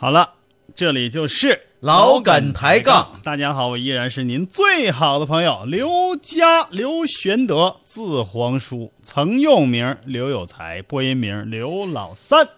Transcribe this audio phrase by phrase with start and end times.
[0.00, 0.32] 好了，
[0.74, 3.20] 这里就是老梗抬杠。
[3.22, 12.48] 大家好，我依然是您最好的朋友刘家刘玄德，字皇叔，曾用名刘有才，播音名刘老三。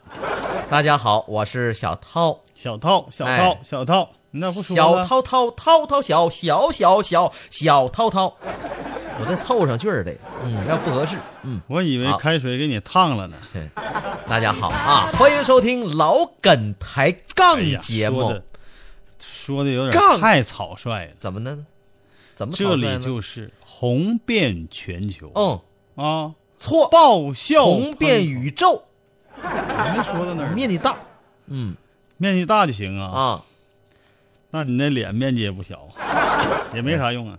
[0.70, 5.04] 大家好，我是小涛，小涛，小涛哎，小涛，你咋不说小？
[5.04, 8.34] 涛涛涛涛小小小小小涛涛，
[9.20, 10.10] 我这凑上句儿的，
[10.42, 13.36] 嗯，要不合适，嗯，我以为开水给你烫了呢。
[13.52, 13.68] 对，
[14.26, 18.42] 大家好啊，欢迎收听老梗抬杠节目，说的
[19.20, 21.12] 说的有点太草率了。
[21.20, 21.66] 怎么呢？
[22.34, 25.30] 怎么这里就是红遍全球。
[25.34, 25.60] 嗯
[25.94, 28.82] 啊，错，爆笑红遍宇宙，
[29.42, 29.48] 口，
[29.94, 30.96] 没说到那儿，面积大，
[31.48, 31.76] 嗯
[32.16, 33.06] 面积大就行啊。
[33.06, 33.44] 啊
[34.52, 35.88] 那你那脸面积也不小，
[36.74, 37.38] 也没啥用啊。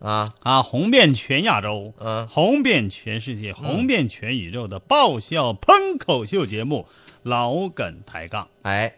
[0.00, 0.28] 啊。
[0.42, 2.26] 啊，红遍全亚洲，嗯。
[2.28, 6.86] 红遍全世界，红遍全宇宙的爆笑喷口秀节目
[7.22, 8.94] 《老梗抬杠》，哎，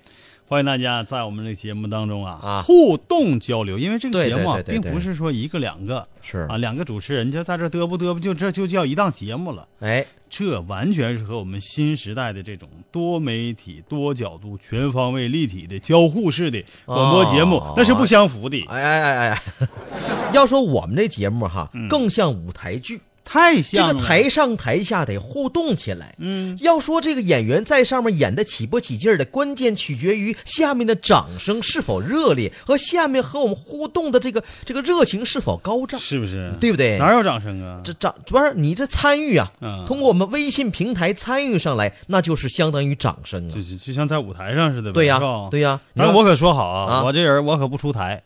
[0.53, 2.63] 欢迎大家在我们这个节目当中啊啊。
[2.63, 6.41] 互动交流，因为这个节目啊，并不是说一个两个是。
[6.41, 9.67] 啊，两个主持人就在这嘚啵嘚啵，就这就叫一档节目了。
[9.81, 19.69] 哎，这完全是和我们新时代的这种多媒体、多角度、全方位、立体的交互式的广播节目，哦那是不相符的，哎哎哎哎，
[20.35, 23.95] 要说我们这节目哈嗯，更像舞台剧，太像了。
[23.95, 26.15] 个台上台下得互动起来。
[26.19, 36.53] 嗯，要说这个演员在上面演的起不起劲儿的，关键取决于下面的掌声是否热烈，和下面和我们互动的这个这个热情是否高涨，是不是？
[36.61, 36.99] 对不对？
[36.99, 37.81] 哪有掌声啊？
[37.85, 43.63] 这掌不是你这参与啊，嗯通过我们微信平台参与上来，那就是相当于掌声啊就。
[43.63, 45.21] 就就像在舞台上似的呗，对呀
[45.51, 45.81] 对呀。
[45.95, 48.23] 那我可说好啊，啊我这人我可不出台，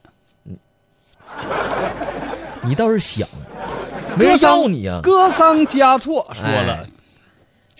[2.62, 3.28] 你倒是想，
[4.16, 5.00] 没人要你啊？
[5.02, 6.86] 歌桑嘉措说了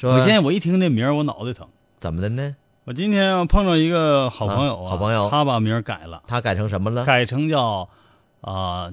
[0.02, 1.66] 我现在我一听这名儿我脑袋疼。
[1.98, 2.54] 怎么的呢？
[2.84, 7.04] 我今天碰着一个好朋友啊，啊好朋友他把名儿改了，他改成什么了？
[7.04, 7.88] 改成叫
[8.42, 8.90] 啊、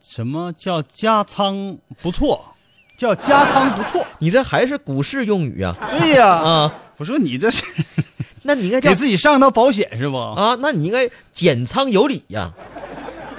[0.00, 2.44] 什么叫加仓不错，
[2.98, 4.04] 叫加仓不错。
[4.18, 5.76] 你这还是股市用语啊？
[5.98, 7.62] 对呀、啊，我说你这是
[8.42, 10.16] 那你应该给自己上套保险是不？
[10.16, 12.52] 啊，那你应该减仓有理呀、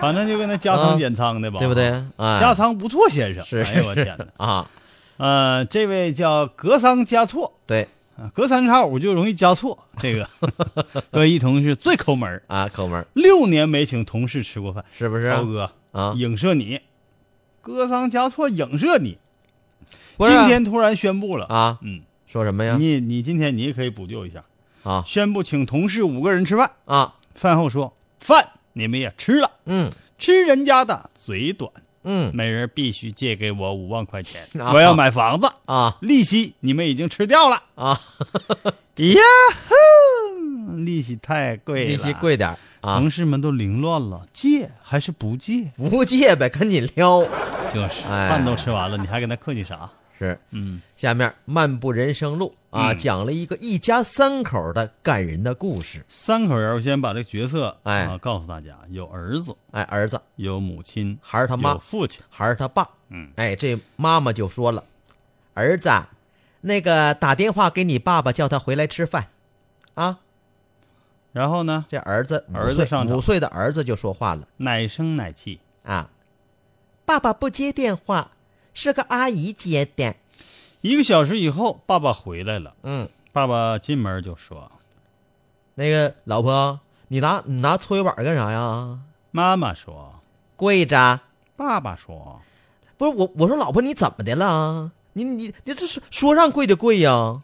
[0.06, 1.90] 反正就跟那加仓减仓的吧，对不对？
[2.18, 3.64] 啊，加仓不错先生，是。
[3.64, 4.26] 哎呦我天哪！
[4.46, 4.70] 啊，
[5.18, 7.88] 呃，这位叫格桑加措，对。
[8.18, 9.78] 啊隔三差五就容易加错。
[9.98, 10.30] 这个。
[11.12, 12.42] 各位一同是最抠门儿。
[12.48, 13.06] 啊，抠门儿。
[13.14, 15.30] 六年没请同事吃过饭，是不是？
[15.30, 16.80] 涛哥啊，影射你，
[17.62, 19.18] 格桑加措影射你。
[20.18, 20.30] 啊。
[20.30, 22.78] 今天突然宣布了，啊，嗯，说什么呀？
[22.80, 24.46] 你你今天你也可以补救一下，
[24.84, 25.04] 啊。
[25.06, 28.48] 宣布请同事五个人吃饭，啊，饭后说饭
[28.78, 29.90] 你们也吃了，嗯。
[30.18, 31.72] 吃人家的嘴短，
[32.04, 32.30] 嗯。
[32.34, 34.72] 每人必须借给我五万块钱， 啊。
[34.74, 35.98] 我要买房子，啊。
[36.02, 37.62] 利息你们已经吃掉了。
[37.76, 38.02] 啊，
[38.98, 39.22] 呀
[39.70, 45.72] 呵，利息太贵了，利息，贵点同，事们都凌乱了，借还是不借？
[45.78, 47.24] 不借呗，赶紧撩。
[47.74, 48.30] 就是哎。
[48.30, 49.90] 饭都吃完了，你还跟他客气啥？
[50.18, 52.98] 是，嗯，下面漫步人生路啊，嗯。
[52.98, 56.06] 讲了一个一家三口的感人的故事。
[56.08, 58.04] 三口人，我先把这个角色哎。
[58.04, 60.22] 啊告诉大家：有儿子，哎，儿子。
[60.36, 62.22] 有母亲，还是他妈有，父亲。
[62.30, 62.88] 还是他爸。
[63.10, 64.84] 嗯，哎，这妈妈就说了
[65.54, 65.90] ：“儿子，
[66.62, 69.28] 那个打电话给你爸爸，叫他回来吃饭。”
[69.96, 70.20] 啊，
[71.34, 73.18] 然后呢，这儿子儿子上场。
[73.18, 74.48] 五岁的儿子就说话了。
[74.58, 75.60] 奶声奶气。
[75.84, 76.10] 啊，
[77.06, 78.32] 爸爸不接电话，
[78.76, 80.16] 是个阿姨接的。
[80.82, 82.76] 一个小时以后，爸爸回来了。
[82.84, 84.72] 嗯，爸爸进门就说
[85.74, 89.00] 那个老婆，你拿你拿搓衣板干啥呀
[89.32, 90.22] ？：“妈妈说，
[90.56, 91.20] 跪着。
[91.56, 92.42] 爸爸说，
[92.98, 94.92] 不是我，我说老婆你怎么的了？
[95.14, 97.42] 你你你这是说让跪就跪呀？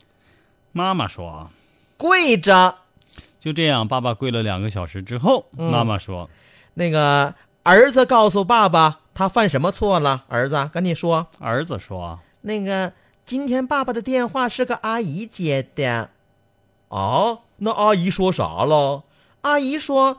[0.71, 1.49] 妈妈说。”
[1.97, 2.75] 跪着。
[3.39, 6.29] 就这样，爸爸跪了两个小时之后，嗯妈妈说
[6.75, 7.33] 那个
[7.63, 10.23] 儿子告诉爸爸他犯什么错了？
[10.27, 11.27] 儿子，赶紧说。
[11.39, 12.93] ：“儿子说，那个
[13.25, 16.09] 今天爸爸的电话是个阿姨接的。
[16.87, 19.03] 哦，那阿姨说啥了？
[19.41, 20.17] 阿姨说，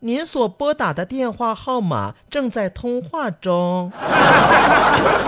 [0.00, 3.92] 您所拨打的电话号码正在通话中。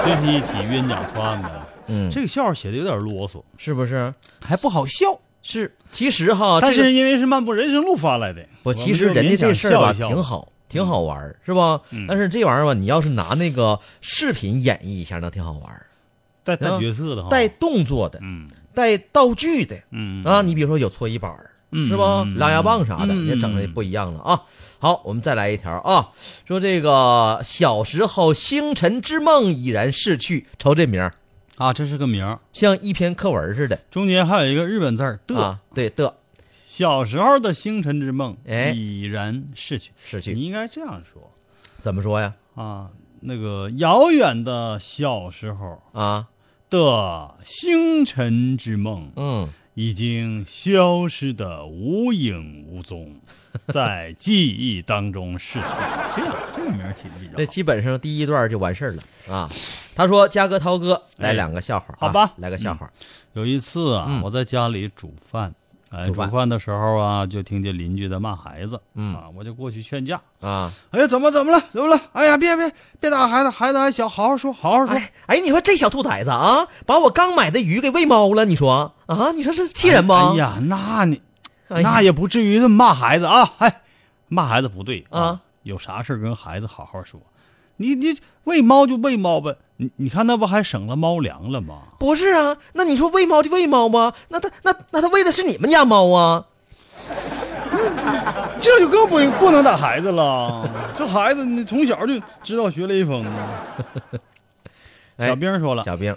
[0.05, 1.51] 这是一起冤假错案呗。
[1.87, 4.13] 嗯，这个笑话写的有点啰嗦，是不是？
[4.41, 5.21] 还不好笑。
[5.41, 10.23] 是，其实哈，但这是因为是漫步人生路发来的，不，我其实人家这事儿吧笑一笑挺。
[10.23, 11.81] 好，挺好玩儿，是吧？
[11.91, 15.87] 嗯但是这玩意儿吧，你要是拿那个视频演绎一下，那挺好玩儿，
[16.45, 20.43] 带带啊角色的，带动作的，嗯带道具的嗯啊。
[20.43, 22.23] 你比如说有搓衣板儿，嗯是吧？
[22.27, 24.43] 嗯狼牙棒啥的，嗯也整的不一样了啊。
[24.81, 26.11] 好，我们再来一条啊，
[26.47, 31.13] 说这个小时候星辰之梦已然逝去，瞅这名儿，
[31.57, 35.37] 啊，这是个名儿，像一篇课文似的中间还有一个日本字儿的。
[35.41, 35.59] 啊。
[35.75, 36.15] 对的，
[36.79, 41.33] 小时候的星辰之梦哎已然逝去，逝去你应该这样说
[41.81, 42.35] 怎么说呀？
[42.55, 42.89] 啊。
[43.21, 46.29] 那个遥远的小时候啊，
[46.71, 53.17] 的星辰之梦，嗯，已经消失的无影无踪，
[53.75, 55.67] 在记忆当中逝去。
[56.15, 57.39] 这样，这个名儿起的比较好。
[57.39, 59.03] 这基本上第一段就完事儿了
[59.35, 59.51] 啊。
[59.97, 62.89] 他说：“嘉哥、涛哥，来哎两个笑话、啊，好吧来个笑话。
[63.33, 65.53] 有一次啊，嗯我在家里煮饭，
[65.91, 70.21] 哎，煮煮饭饭的时候啊，就听见邻居在骂孩子，嗯啊，我就过去劝架。
[70.41, 71.61] 啊，哎呀，怎么怎么了？
[71.73, 72.01] 怎么了？
[72.13, 74.95] 哎呀，别别别打孩子，孩子还小，好好说，好好说。
[74.95, 79.33] 哎哎，你说这小兔崽子啊，把我刚买的鱼给喂猫了，你说啊？
[79.33, 80.13] 你说是气人不？
[80.13, 81.23] 哎呀，那你
[81.69, 83.55] 那也不至于这么骂孩子啊！
[83.59, 83.83] 哎，
[84.29, 87.21] 骂孩子不对啊，有啥事儿跟孩子好好说。
[87.77, 91.83] 你你喂猫就喂猫呗，你你看那不还省了猫粮了吗？
[91.99, 96.45] 不是啊，那你说喂猫就喂猫吧，那他那那他喂的是你们家猫啊？
[98.61, 100.69] 这就更不不能打孩子了。
[100.97, 103.25] 这孩子你从小就知道学雷锋。
[105.17, 106.17] 啊小兵说了，小兵，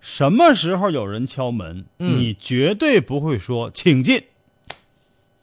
[0.00, 4.24] 什么时候有人敲门，嗯你绝对不会说请进。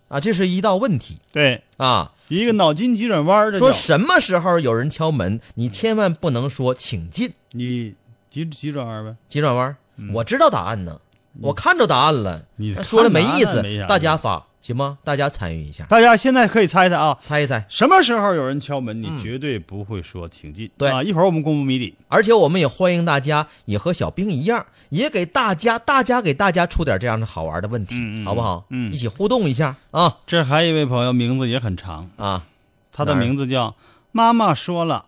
[0.08, 2.12] 啊，这是一道问题对，啊。
[2.28, 7.32] 一个脑筋急转弯儿的说什么时候有人敲门，你千万不能说请进。
[7.52, 7.94] 你
[8.30, 9.16] 急急转弯呗。
[9.28, 9.76] 急转弯，
[10.14, 11.00] 我知道答案呢，
[11.42, 12.38] 我看着答案了。
[12.38, 14.98] 嗯你说了没意思大家发行吗？
[15.04, 17.64] 大家参与一下，大家现在可以猜猜啊，猜一猜。
[17.70, 20.68] 什么时候有人敲门，你嗯绝对不会说请进。
[20.76, 21.94] 对啊，一会儿我们公布谜底。
[22.08, 28.66] 而且我们也欢迎大家也和小兵一样，也给大家大家给大家出点这样的好玩的问题，好不好？
[28.72, 32.44] 嗯一起互动一下啊这还有一位朋友名字也很长，啊
[32.92, 33.76] 他的哪儿名字叫
[34.12, 35.06] 妈妈说了，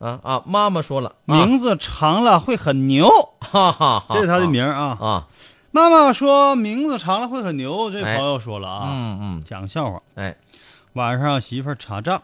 [0.00, 0.42] 啊啊！
[0.44, 3.08] 妈妈说了，啊名字长了会很牛，
[3.40, 4.98] 哈哈哈，这是他的名儿啊。
[5.00, 5.26] 啊。
[5.72, 8.88] 妈妈说名字长了会很牛，这哎朋友说了啊。
[8.90, 10.34] 嗯嗯，讲个笑话，哎，
[10.94, 12.22] 晚上媳妇儿查账，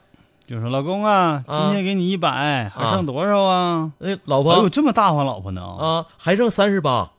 [0.49, 3.93] 就说老公啊，今啊天给你一百，还剩多少啊？
[4.01, 5.87] 哎，老哎呦，婆这么大方老婆呢啊！
[5.87, 7.13] 啊，还剩三十八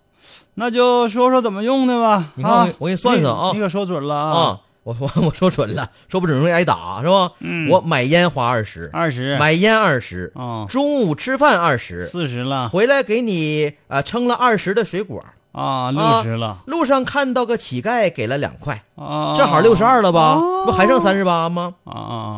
[0.56, 2.33] 那就说说怎么用的吧。
[2.35, 4.59] 你看啊我给你算算啊你你可说准了啊！
[4.83, 7.31] 我我我说准了，说不准容易挨打是吧？
[7.39, 15.23] 嗯我买烟花二十，二十，买烟二十，啊，中午吃饭二十，四十了回来给你啊称了二十的水果。
[15.57, 20.36] 啊，六十了路上看到个乞丐，给了两块，啊，正好六十二了吧？
[20.36, 21.74] 哦不还剩三十八吗？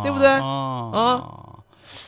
[0.04, 1.24] 对不对啊啊？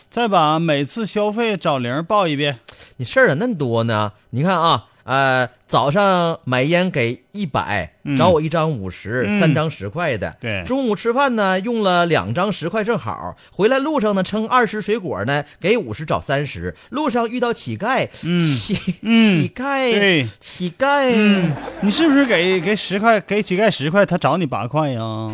[0.10, 2.60] 再把每次消费找零报一遍，
[2.98, 4.12] 你事儿咋那么多呢？
[4.32, 10.36] 你看啊，呃，早上买烟给一百、嗯找我一张五十、嗯三张十块的。
[10.40, 13.36] 对中午吃饭呢，用了两张十块正好。
[13.52, 16.76] 回来路上呢，称二十水果呢，给五十找三十。
[16.90, 25.02] 路上遇到乞丐，嗯乞嗯乞丐，对，乞丐，嗯，你是不是给给十块，给乞丐十块，他找你八块呀？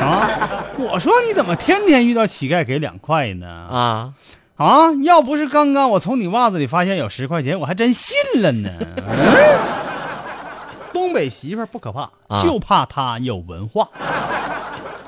[0.00, 3.46] 啊，我说你怎么天天遇到乞丐给两块呢？
[3.46, 4.12] 啊，
[4.60, 8.70] 啊，要不是刚刚我从你袜子里发现有十块钱，我还真信了呢。
[8.78, 9.00] 嗯
[10.92, 13.88] 东北媳妇儿不可怕，啊就怕她有文化，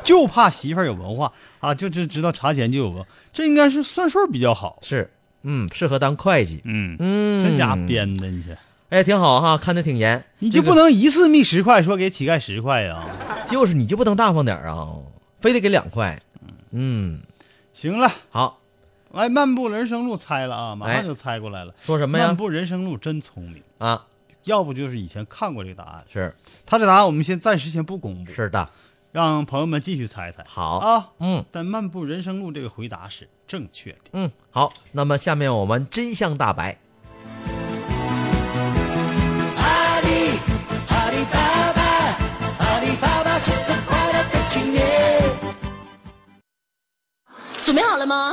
[0.03, 1.31] 就怕媳妇儿有文化
[1.61, 4.79] 啊，就就知道查钱就有文，这应该是算数比较好。
[4.81, 5.11] 是，
[5.43, 6.63] 嗯，适合当会计。
[6.65, 8.57] 嗯，嗯，这家编的，你去
[8.89, 10.25] 哎，挺好哈，看得挺严。
[10.39, 13.05] 你就不能一次觅十块，说给乞丐十块呀？
[13.47, 14.89] 就是你就不能大方点啊，
[15.41, 16.19] 非得给两块。
[16.71, 17.21] 嗯，
[17.75, 18.61] 行了，好，
[19.13, 21.75] 来漫步人生路猜了啊，马哎上就猜过来了。
[21.81, 22.37] 说什么呀漫？
[22.37, 24.07] 步人生路真聪明，啊，
[24.45, 26.05] 要不就是以前看过这个答案。
[26.11, 28.71] 是他这答案我们先暂时先不公布，是的，
[29.13, 30.43] 让朋友们继续猜猜。
[30.49, 33.99] 好啊，嗯但漫步人生路这个回答是正确的。
[34.13, 34.73] 嗯，好。
[34.93, 36.79] 那么下面我们真相大白。
[39.59, 40.39] 阿里
[40.89, 41.83] 阿里巴巴，
[42.65, 44.83] 阿里巴巴是个快乐的青年。
[47.63, 48.33] 准备好了吗？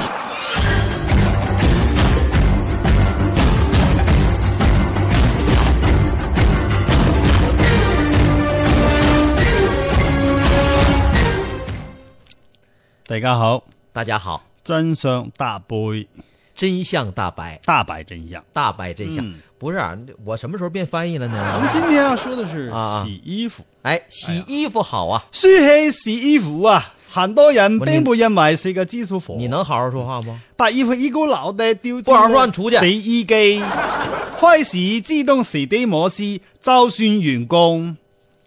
[13.11, 16.07] 大家好，大家好，真相大白，
[16.55, 18.41] 真相大白，大白真相。
[18.53, 19.21] 大白真相。
[19.27, 21.69] 嗯不是啊，我什么时候变翻译了呢我们？
[21.73, 23.65] 今天要说的是啊洗衣服。
[23.81, 29.35] 哎，洗衣服好啊，说起洗衣服啊，很多人不是并不认为是个技术活。
[29.35, 30.39] 你能好好说话吗？
[30.55, 33.61] 把衣服一股腦地丟不好好說你出去洗衣機，
[34.39, 37.97] 開始自动洗涤模式，招訓員工。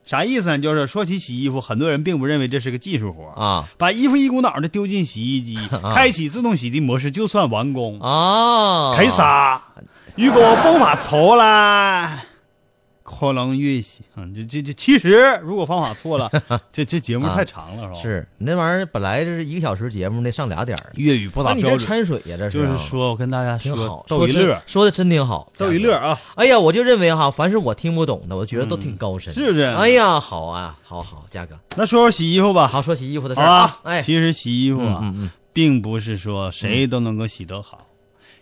[0.07, 0.59] 啥意思呢？
[0.59, 3.65] 就是说起洗衣服，很多人并不认为这是个技术活啊。
[3.79, 5.59] 把衣服一股脑的丢进洗衣机，
[5.95, 7.99] 开启自动洗涤模式，就算完工。
[8.01, 9.63] 啊，开啥
[10.15, 12.23] 如果方法错啦，
[13.05, 14.03] 可能越洗。
[14.17, 16.31] 嗯，这这这，其实如果方法错了，
[16.73, 17.95] 这这节目太长了，是吧？
[18.01, 20.91] 是你那玩意儿本来就是一个小时节目，那上俩点儿。
[20.95, 22.37] 粤语不那你这掺水呀？
[22.39, 26.19] 这是就是说我跟大家说好一说真樂，说的真挺好，逗一乐啊。
[26.35, 33.81] 哎呀，我就认为哈，凡是我听不懂的，我觉得都挺高深，是不是哎呀，好啊，好好，嘉哥，那说说洗衣服吧，好说洗衣服的事好儿啊。？
[33.85, 37.87] 哎，其实洗衣服啊，嗯嗯嗯并不是说谁都能够洗得好，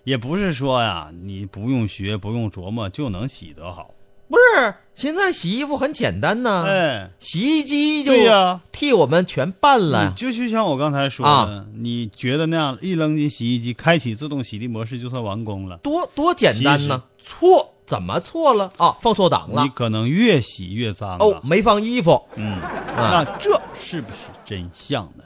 [0.04, 3.90] 也不是说呀你不用学不用琢磨就能洗得好。
[4.32, 8.62] 不是，现在洗衣服很简单呐，哎，洗衣机就对呀。
[8.72, 10.14] 替我们全办你了。
[10.16, 11.66] 就就像我刚才说的，啊。
[11.74, 15.76] 你觉得那样一扔进洗衣机，开启自动洗涤模式就算完工了？
[15.82, 18.72] 多多简单呢，错，怎么错了？
[18.78, 18.96] 啊？
[19.02, 21.26] 放错档你了可能越洗越脏了。
[21.26, 22.96] 哦，没放衣服，嗯，啊。
[22.96, 25.24] 那这是不是真相呢？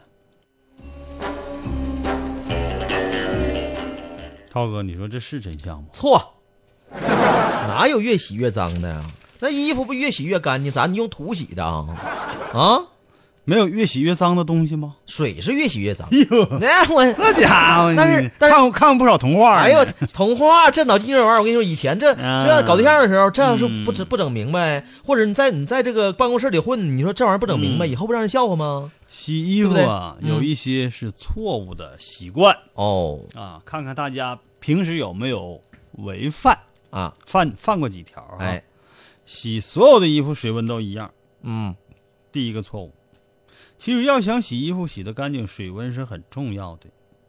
[4.51, 5.85] 涛哥，你说这是真相吗？
[5.93, 6.36] 错，
[7.67, 9.03] 哪有越洗越脏的呀？
[9.41, 11.87] 那衣服不越洗越干净，咱用土洗的啊？
[12.55, 12.81] 啊，
[13.45, 14.95] 没有越洗越脏的东西吗？
[15.07, 16.09] 水是越洗越脏。
[16.11, 16.27] 哟，
[16.59, 19.61] 那我那家伙，但是但是看过看过不少童话呢。
[19.61, 28.91] 哎呦，童话这脑筋急转弯，我跟你说，以前这啊这搞对象的时候，这要是嗯不整不整明白，或者你在你在这个办公室里混，你说这玩意儿不整明白，嗯以后不让人笑话吗？
[29.07, 35.61] 洗衣服啊，有一些是错误的习惯哦啊，看看大家平时有没有
[35.99, 36.59] 违犯，
[36.97, 38.37] 啊，犯犯过几条啊？
[38.41, 38.65] 哎，
[39.27, 41.13] 洗所有的衣服水温都一样，
[41.43, 41.77] 嗯，
[42.33, 42.93] 第一个错误。
[43.77, 46.87] 其实要想洗衣服洗得干净，水温是很重要的。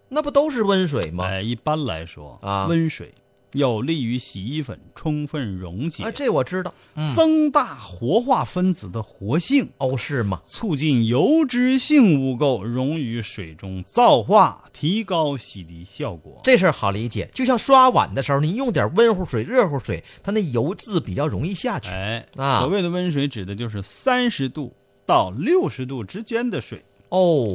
[0.07, 1.25] 那不都是温水吗？
[1.25, 3.13] 哎，一般来说啊温水
[3.57, 6.73] 有利于洗衣粉充分溶解，啊，这我知道。
[6.95, 10.41] 嗯，增大活化分子的活性，哦是吗？
[10.45, 16.39] 促进油脂性污垢溶于水中皂化，提高洗涤效果。
[16.43, 21.89] 这事儿好理解，就像刷碗的时候，你用点温乎水、热乎水，它那油渍比较容易下去。
[21.89, 24.73] 哎，啊所谓的温水指的就是三十度
[25.05, 26.83] 到六十度之间的水。
[27.09, 27.47] 哦，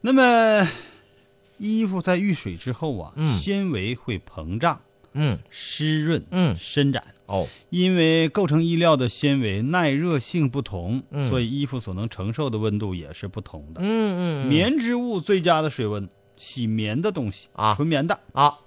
[0.00, 0.68] 那么，
[1.58, 4.80] 衣服在遇水之后啊，嗯纤维会膨胀、
[5.12, 5.38] 嗯。
[5.50, 6.56] 湿润、嗯。
[6.58, 7.02] 伸展。
[7.26, 11.28] 哦，因为构成衣料的纤维耐热性不同，嗯。
[11.28, 13.80] 所以衣服所能承受的温度也是不同的。
[13.80, 14.48] 嗯嗯，嗯。
[14.48, 17.74] 棉织物最佳的水温，洗棉的东西啊。
[17.74, 18.18] 纯棉的。
[18.32, 18.58] 啊，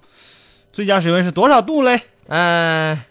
[0.72, 2.02] 最佳水温是多少度嘞？
[2.28, 3.06] 呃，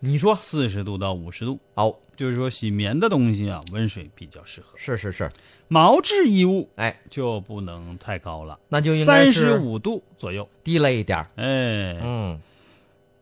[0.00, 0.34] 你说。
[0.34, 1.58] 四十度到五十度。
[1.74, 4.68] 哦，就是说洗棉的东西啊，温水比较适合。
[4.76, 5.30] 是是是，
[5.68, 10.46] 毛质衣物哎，就不能太高了，那就应该三是十五度左右。
[10.62, 11.30] 低了一点儿。
[11.36, 12.40] 哎，嗯，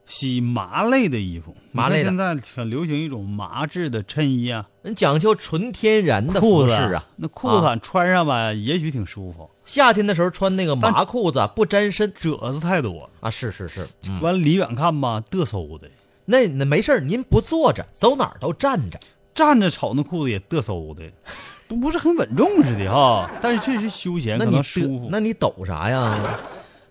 [0.06, 7.04] 洗麻类的衣服，麻类的现在很流行一种麻质的衬衣啊，人讲究纯天然的裤子服饰啊。
[7.16, 13.10] 那裤子穿上吧，也许挺舒服，夏天的时候穿那个麻裤子不沾身褶子太多。
[13.20, 15.88] 啊，是是是，嗯，完离远看吧，嘚嗖的，
[16.24, 18.98] 那那没事儿您不坐着，走哪儿都站着。
[19.34, 21.02] 站着瞅那裤子也嘚嗖的，
[21.68, 23.30] 不不是很稳重似的哈。
[23.42, 25.08] 但是确实休闲，可那你能舒服。
[25.10, 26.18] 那你抖啥呀？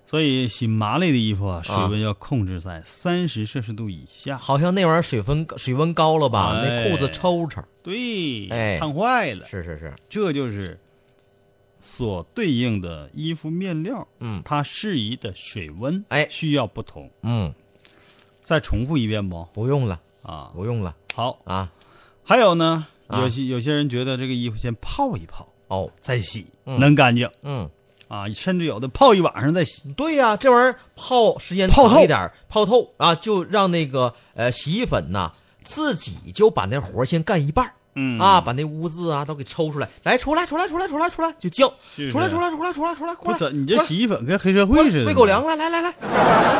[0.08, 4.38] 所以洗麻类的衣服啊，水啊温要控制在三十摄氏度以下。
[4.38, 6.54] 好像那玩意儿水温水温高了吧？
[6.54, 7.64] 哎那裤子抽抽。
[7.84, 10.80] 对，哎烫坏了，是是是，这就是
[11.82, 17.10] 所对应的衣服面料，嗯它适宜的水温，哎需要不同。
[17.22, 17.54] 嗯，
[18.42, 19.48] 再重复一遍不？
[19.54, 21.40] 不用了，啊，不用了好。
[21.46, 21.72] 啊。
[22.24, 27.70] 还有呢，啊有些有些人觉得这个衣服先泡一泡哦，再洗，嗯能干净嗯，
[28.08, 29.84] 啊，甚至有的泡一晚上再洗。
[29.98, 35.32] 对呀、这玩意儿泡时间泡透长一点儿，泡透啊，就让那个呃洗衣粉呐
[35.64, 41.68] 自己就把那活儿先干一半儿嗯啊，把那污渍啊都给抽出来，来出来出来出来出来出来就叫，
[42.12, 45.06] 出来出来出来出来出来过来，你这洗衣粉跟黑社会似的。
[45.06, 45.94] 喂狗粮来来来来，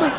[0.02, 0.10] 喂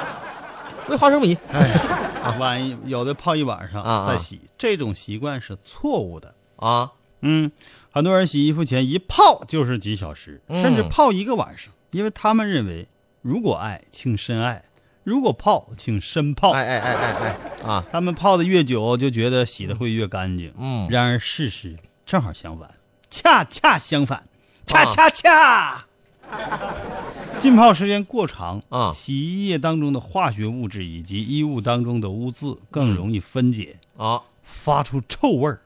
[0.91, 6.35] 喂花生米，哎，晚一有的泡一晚上再洗，这种习惯是错误的。
[6.57, 7.51] 啊，嗯，
[7.91, 12.87] 很多人洗衣服前一泡就是几小时，嗯甚至泡一个晚上，因为他们认为，
[13.23, 14.63] 如果爱，请深爱；
[15.03, 16.51] 如果泡，请深泡。
[16.53, 20.53] 哎哎哎哎哎啊，他们泡的越久，就觉得洗的会越干净。
[20.59, 22.75] 嗯然而事实正好相反，
[23.11, 24.29] 恰恰相反，
[24.67, 25.85] 恰啊恰恰。
[27.39, 35.61] 浸泡时间过长啊洗衣液当中的化学物质以及衣物当中的污渍更容易分解，啊发出臭味儿。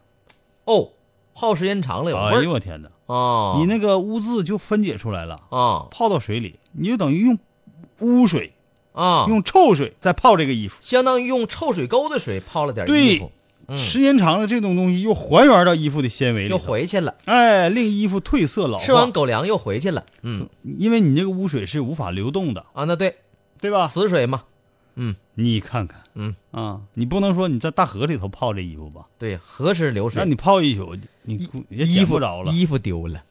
[0.64, 0.90] 哦，
[1.40, 2.90] 泡时间长了有味哎呦我天哪！
[3.06, 7.38] 啊，你那个污渍就分解出来了，啊泡到水里，你就等于用
[8.00, 8.52] 污水、
[8.92, 10.76] 啊，用臭水再泡这个衣服。
[10.82, 13.32] 相当于用臭水沟的水泡了点衣服，
[13.68, 13.78] 嗯。
[13.78, 18.84] 时间长了，这种东西又还原到衣服的纤维里又，回去了，哎，令衣服褪色老化。
[18.84, 20.46] 吃完狗粮又回去了，嗯。
[20.62, 23.16] 因为你这个污水是无法流动的，啊，那对，
[23.58, 23.86] 对吧？
[23.86, 24.42] 死水嘛，
[25.42, 26.34] 你看看，嗯。
[26.50, 29.06] 啊，你不能说你在大河里头泡这衣服吧？
[29.18, 33.22] 对，河是流水，那你泡一宿，你也衣服着了，衣服丢了，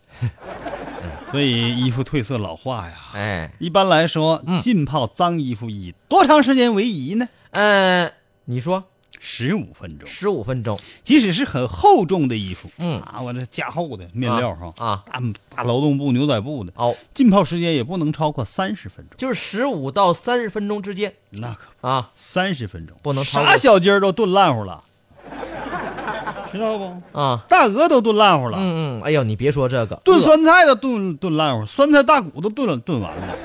[1.29, 2.95] 所以衣服褪色老化呀。
[3.13, 4.59] 哎，一般来说，嗯。
[4.61, 7.27] 浸泡脏衣服以多长时间为宜呢？
[7.51, 8.11] 呃，
[8.45, 8.85] 你说
[9.19, 10.07] 十五分钟。
[10.09, 12.99] 十五分钟，即使是很厚重的衣服，嗯。
[13.01, 15.21] 啊，我这加厚的面料哈，啊，大
[15.57, 19.17] 大劳动布、牛仔布的，哦，浸泡时间也不能超过三十分钟。
[19.17, 21.13] 就是十五到三十分钟之间。
[21.31, 22.11] 那可啊。
[22.15, 22.97] 三十分钟。
[23.03, 24.83] 不能超过啥小鸡儿都炖烂乎了，
[26.51, 27.01] 知道不？
[27.19, 33.38] 啊，大鹅都炖烂乎了，嗯嗯，哎呦，你别说这个，炖酸菜都炖炖烂乎，酸菜大骨都炖了炖完了。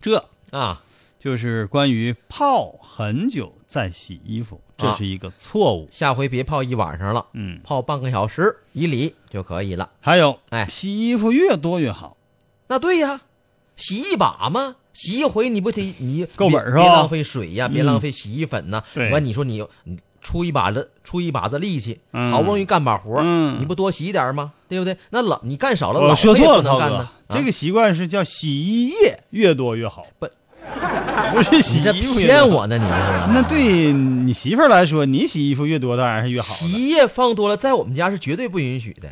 [0.00, 0.80] 这啊，
[1.18, 5.88] 就是关于泡很久再洗衣服，这啊是一个错误。
[5.90, 9.90] 下回别泡一晚上了，嗯，泡半个小时以里就可以了。
[10.00, 10.68] 还有，哎。
[10.70, 12.16] 洗衣服越多越好。
[12.68, 13.22] 那对呀，
[13.76, 17.74] 洗一把嘛，洗一回你不得你够本儿是吧别别浪费水呀，嗯。
[17.74, 18.84] 别浪费洗衣粉呐。
[18.94, 19.10] 对。
[19.10, 22.30] 完你说你你出一把子出一把子力气，嗯。
[22.30, 23.20] 好不容易干把活
[23.58, 24.52] 你不多洗一点儿吗？
[24.68, 24.96] 对不对？
[25.10, 27.08] 那老你干少了，我说错了，涛哥。
[27.30, 30.28] 这个啊习惯是叫洗衣液越多越好，不
[31.32, 33.32] 不是洗这衣服骗我呢，你这是？
[33.34, 39.08] 那对你媳妇儿来说，你洗衣服越多当然是越好，洗衣液放多了，在我们家是绝对不允许的。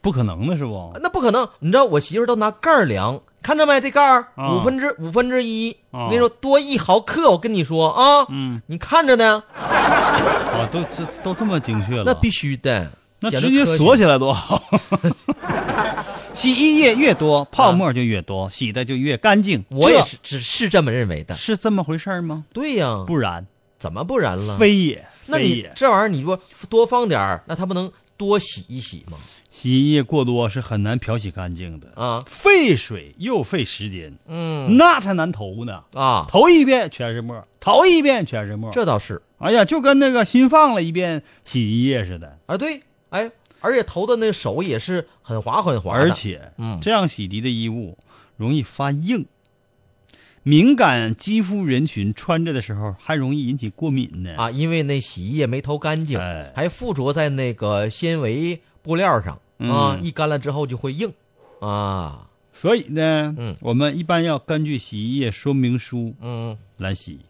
[0.00, 0.92] 不可能的是不？
[1.02, 3.80] 那不可能，你知道我媳妇儿都拿盖儿量，看着没？
[3.80, 12.88] 这盖儿啊五分之五分之一，啊我跟你说多一毫克，我跟你说啊，嗯，你看着呢，啊， 都这都这么精确了，那必须的，
[13.18, 14.62] 那直接锁起来多好。
[16.36, 19.64] 洗衣液越多，泡沫就越多，洗的就越干净。
[19.70, 21.34] 我也是只是这么认为的。
[21.34, 22.44] 是这么回事儿吗？
[22.52, 23.46] 对呀，不然，
[23.78, 24.58] 怎么不然了？
[24.58, 25.72] 非也，那你非也。
[25.74, 29.16] 这玩意儿，你说多放点儿，那它不能多洗一洗吗？
[29.48, 35.84] 洗衣液过多是很难漂洗干净的，啊，费水又费时间，嗯那才难投呢。
[35.94, 38.70] 啊，投一遍全是沫，投一遍全是沫。
[38.70, 42.36] 这倒是哎呀，就跟那个新放了一遍洗衣液似的。
[42.44, 46.78] 啊，对，哎，而且投的那手也是很滑很滑的，而且，嗯。
[46.80, 47.98] 这样洗涤的衣物
[48.36, 49.26] 容易发硬，
[50.42, 54.36] 敏感肌肤人群穿着的时候还容易引起过敏呢。
[54.36, 56.52] 啊，因为那洗衣液没投干净，哎。
[56.54, 61.12] 还附着在那个纤维布料上啊，嗯一干了之后就会硬。
[61.60, 63.56] 啊，所以呢，嗯。
[63.60, 66.56] 我们一般要根据洗衣液说明书嗯。
[66.76, 67.20] 来洗。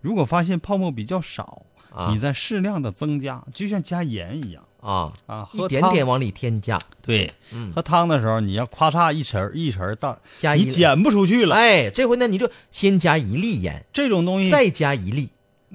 [0.00, 2.12] 如果发现泡沫比较少，啊。
[2.12, 7.72] 你再适量的增加，就像加盐一样啊，啊，一点点往里添加，对，嗯。
[7.74, 11.56] 喝汤的时候你要咔嚓一匙一匙儿倒，加一你减不出去了。
[11.56, 15.30] 哎，这回呢你就先加一粒盐，这种东西，再加一粒，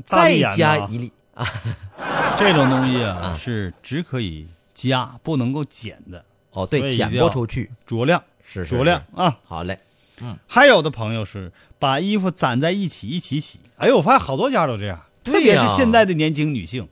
[0.05, 1.43] 再加一粒 啊，
[2.37, 9.39] 这种东西啊啊是只可以加，不能够减的，哦，对，减不出去，酌量是是酌量啊。
[9.43, 9.79] 好嘞，
[10.21, 10.37] 嗯。
[10.45, 16.87] 还有的朋友是把衣服攒在一起一起洗，哎呦，我发现好多家都这样，对特别是现在的年轻女性，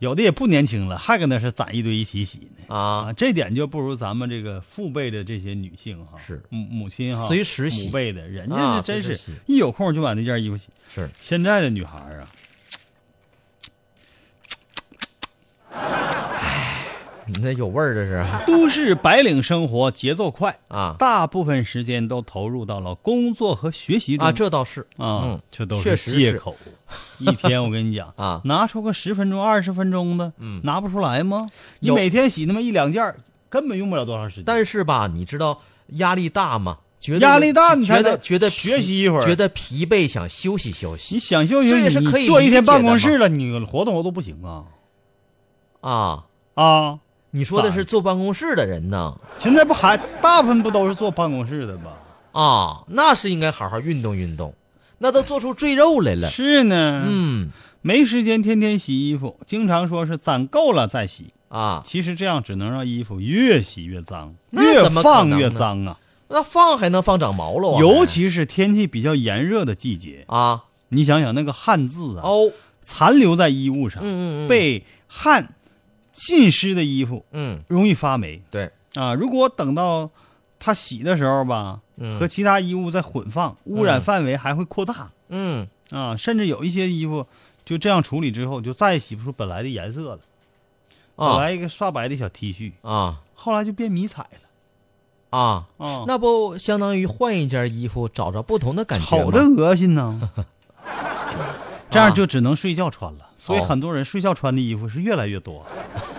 [0.00, 2.74] 有的也不年轻了，还跟那是攒一堆一起洗呢。
[2.74, 10.70] 啊啊，，这点就不如咱们这个父辈的这些女性哈，是母母亲哈，随时洗母辈的，人家啊是真是一有空就把那件衣服洗。
[10.92, 12.26] 是现在的女孩儿
[15.70, 15.86] 啊，
[17.32, 26.56] 你那有味儿这是 都市白领生活节奏快，啊大部分时间都投入到了工作和学习中啊，这倒是啊，嗯这都是是借口。
[27.18, 31.48] 一天我跟你讲 啊拿出个十分钟、二十分钟的，嗯拿不出来吗？
[31.78, 33.14] 你每天洗那么一两件，
[33.48, 34.44] 根本用不了多长时间。
[34.44, 36.78] 但是吧，你知道压力大吗？
[36.98, 44.64] 觉得压力大你觉得觉得学习一会儿觉得疲惫，想休息休息你想休息，这也是可以坐一天办公室了，你活动活动不行啊
[45.80, 46.24] 啊。
[46.54, 46.98] 啊！
[47.30, 49.16] 你说的是坐办公室的人呢？
[49.38, 51.92] 现在不还大部分不都是坐办公室的吗？
[52.32, 54.54] 啊，那是应该好好运动运动。
[54.98, 56.28] 那都做出赘肉来了。
[56.28, 57.50] 是呢，嗯
[57.82, 61.32] 没时间天天洗衣服，经常说是攒够了再洗。
[61.48, 65.98] 啊，其实这样只能让衣服越洗越脏，那越怎么放越脏啊！
[66.28, 67.80] 那放还能放长毛了啊？
[67.80, 75.54] 尤其是天气比较炎热的季节，啊你想想那个汗渍啊，哦，残留在衣物上，嗯嗯嗯，被汗
[76.12, 79.14] 浸湿的衣服嗯容易发霉对，啊。
[79.14, 80.10] 如果等到
[80.58, 86.16] 它洗的时候吧，嗯和其他衣物再混放，污染范围还会扩大嗯啊。
[86.16, 87.26] 甚至有一些衣服
[87.64, 90.20] 就这样处理之后，就再也洗不出本来的颜色了。
[91.16, 96.04] 本啊来一个刷白的小 T 恤，啊后来就变迷彩了啊，啊。
[96.06, 100.30] 那不相当于换一件衣服，找着不同的感觉吗瞅着恶心呢。
[101.90, 105.66] 这样就只能睡觉穿了，所以哦很多人睡觉穿的衣服是越来越多。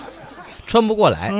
[0.67, 1.31] 穿不过来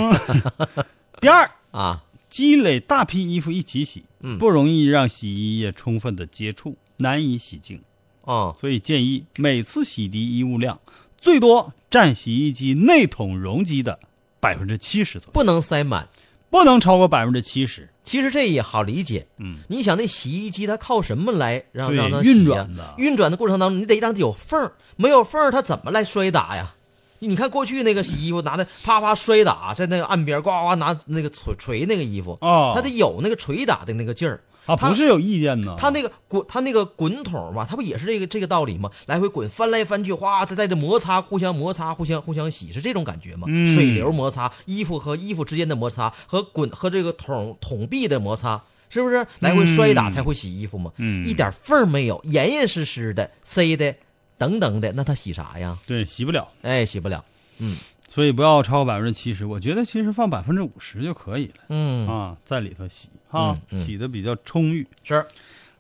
[1.19, 2.03] 第二， 啊。
[2.29, 7.81] 积累大批衣服一起洗，嗯不容易让洗衣液充分的接触，难以洗净。
[8.23, 10.79] 啊所以建议每次洗涤衣物量
[11.17, 13.99] 最多占洗衣机内桶容积的
[14.39, 16.07] 百分之七十左右，不能塞满。
[16.51, 17.89] 不能超过百分之七十。
[18.03, 19.25] 其实这也好理解。
[19.37, 26.75] 嗯，你想那洗衣机它靠什么来让让它运转的运转的过程当中，你得让它有缝儿，没有缝儿它怎么来摔打呀？
[27.19, 34.41] 你看过去那个洗衣服拿的啪啪摔打，在那个岸边呱呱拿那个锤锤那个衣服，哦它得有那个捶打的那个劲儿。
[34.71, 38.89] 啊，不是有意见呢，他那个滚，他那个滚筒嘛，他不也是这个这个道理吗？
[39.05, 43.47] 来回滚，翻来翻去，哗，在在这摩擦，互相摩擦，互相互相洗，是这种感觉吗？
[43.49, 50.91] 嗯水流摩擦，衣服和衣服之间的摩擦，和滚和这个桶桶壁的摩擦，是不是来回摔打嗯才会洗衣服吗？
[50.97, 53.95] 嗯一点缝儿没有，严严实实的塞的，
[54.37, 55.77] 等等的，那他洗啥呀？
[55.85, 57.23] 对洗不了，哎，洗不了。
[57.63, 57.77] 嗯
[58.13, 59.45] 所以不要超过百分之七十。
[59.45, 61.63] 我觉得其实放百分之五十就可以了。
[61.69, 64.85] 嗯，啊，在里头洗哈，嗯嗯洗的比较充裕。
[65.01, 65.25] 是。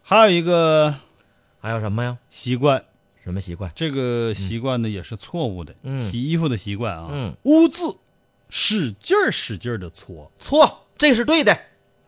[0.01, 0.95] 还有一个
[1.59, 2.17] 还有什么呀？
[2.29, 2.81] 习惯，
[3.25, 3.69] 什么习惯？
[3.75, 5.75] 这个习惯呢也是错误的。
[5.83, 7.97] 嗯洗衣服的习惯啊，嗯，污渍
[8.49, 11.53] 使劲儿使劲儿的搓，搓，这是对的。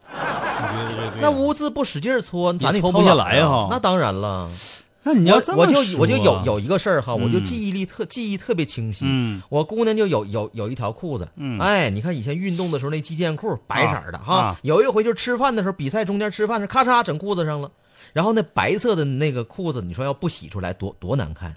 [0.10, 4.50] 你觉得这对那污渍不使劲儿搓，咱得搓不下来哈那当然了。
[5.04, 9.06] 那你要我我就我就有有一个事儿哈，我就嗯记忆力特记忆特别清晰。
[9.08, 9.42] 嗯。
[9.50, 11.60] 我姑娘就有有有一条裤子，嗯。
[11.60, 17.70] 哎，你看以前运动的时候那击剑裤白色的哈啊，有一回就吃饭的时候比赛中间吃饭是咔嚓整裤子上了，
[18.14, 21.54] 然后那白色的那个裤子，你说要不洗出来多多难看。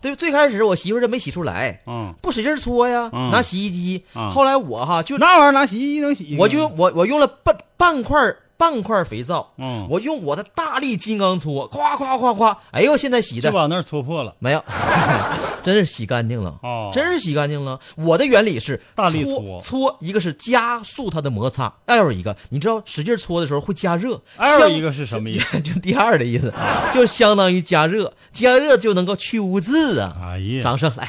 [0.00, 3.30] 对，最开始我媳妇儿就没洗出来，嗯，不使劲搓呀，嗯。
[3.30, 4.04] 拿洗衣机。
[4.12, 4.28] 啊。
[4.28, 6.36] 后来我哈就那玩意儿拿洗衣机能洗？
[6.38, 14.34] 我就我我用了半半块儿半块肥皂，嗯我用我的大力金刚搓，夸夸夸夸，哎呦，现在洗的就把那儿搓破了。
[14.40, 14.62] 没有，
[15.62, 17.78] 真是洗干净了，哦真是洗干净了。
[17.94, 25.60] 我的原理是大力搓搓搓，一个是加速它的摩擦，还有一个，你知道使劲搓的时候会加热，相还有一个是什么意思？
[25.60, 26.52] 就第二的意思，
[26.92, 30.16] 就相当于加热，加热就能够去污渍啊。
[30.20, 31.08] 哎呀，掌声来，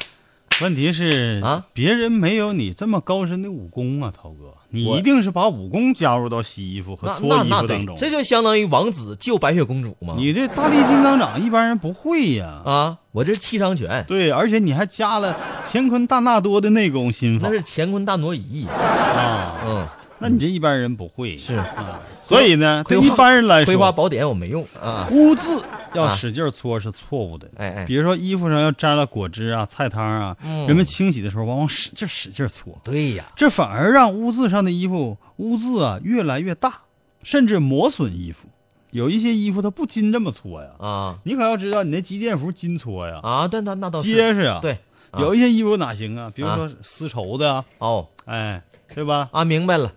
[0.61, 7.95] 问题是啊，别人没有你这么高深的武功啊，涛哥，你一定是把武功加入到洗衣服和搓衣服当中，。
[7.95, 10.15] 这就相当于王子救白雪公主嘛。
[10.17, 12.61] 你这大力金刚掌一般人不会呀。
[12.65, 18.65] 啊，我这是七伤拳，对，而且你还加了乾坤大纳多的内功心法那是乾坤大挪移。
[18.67, 19.87] 啊，嗯，
[20.19, 22.01] 那你这一般人不会是啊。
[22.19, 25.07] 所以呢，对一般人来说葵花说，宝典我没用啊。
[25.11, 27.49] 污渍要啊使劲搓是错误的。
[27.57, 36.81] 哎哎比如说衣服上要沾了果汁啊、菜汤啊，嗯人们清洗的时候往往使劲使劲搓，对呀，这反而让污渍上的衣服污渍啊越来越大，
[37.23, 38.47] 甚至磨损衣服。
[38.91, 44.79] 有一些衣服它不禁这么搓呀，啊你可要知道，你那机电服禁搓呀，啊，但那那倒结实啊。，对，
[45.11, 46.31] 啊有一些衣服哪行啊？
[46.33, 48.61] 比如啊说丝绸的啊，哦哎，
[48.93, 49.29] 对吧？
[49.31, 49.93] 啊，明白了，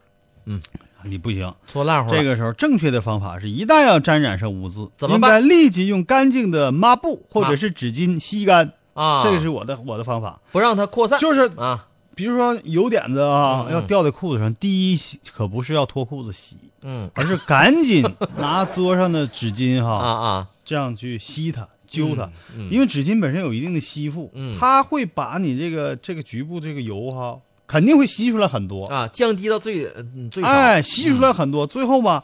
[1.04, 1.52] 你不行。
[1.66, 2.18] 搓烂乎了。
[2.18, 5.42] 这个时候，正确的方法是一旦要沾染上污渍，怎么办？
[5.42, 8.72] 应该立即用干净的抹布或者是纸巾吸干。
[8.94, 13.72] 啊，这个是我的我的方法，不让它扩散，就是啊，比如说油点子啊，嗯嗯。
[13.72, 14.98] 要掉在裤子上，第一
[15.32, 17.10] 可不是要脱裤子洗，嗯。
[17.14, 18.04] 而是赶紧
[18.36, 22.68] 拿桌上的纸巾哈，啊啊，这样去吸它、揪它，嗯。
[22.70, 24.54] 因为纸巾本身有一定的吸附，嗯。
[24.60, 27.38] 它会把你这个这个局部这个油哈，
[27.72, 32.22] 肯定会吸出来很多，啊，降低到最嗯最少，哎，吸出来很多，最后吧。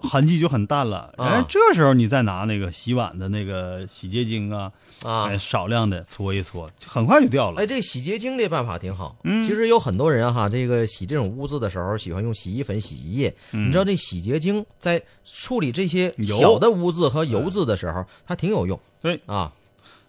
[0.00, 1.30] 痕迹就很淡了，啊。
[1.30, 4.70] 然后这时候你再拿那个洗碗的那个洗洁精啊，
[5.04, 5.26] 啊。
[5.26, 7.60] 哎，，少量的搓一搓，很快就掉了。
[7.60, 9.16] 哎，这洗洁精这办法挺好。
[9.24, 9.46] 嗯。
[9.46, 13.34] 其实有很多人哈，这个洗这种污渍的时候，喜欢用洗衣粉、洗衣液。
[13.52, 13.66] 嗯。
[13.66, 16.36] 你知道这洗洁精在处理这些油。
[16.38, 18.78] 小的污渍和油渍的时候，它挺有用。
[19.00, 19.52] 对，啊。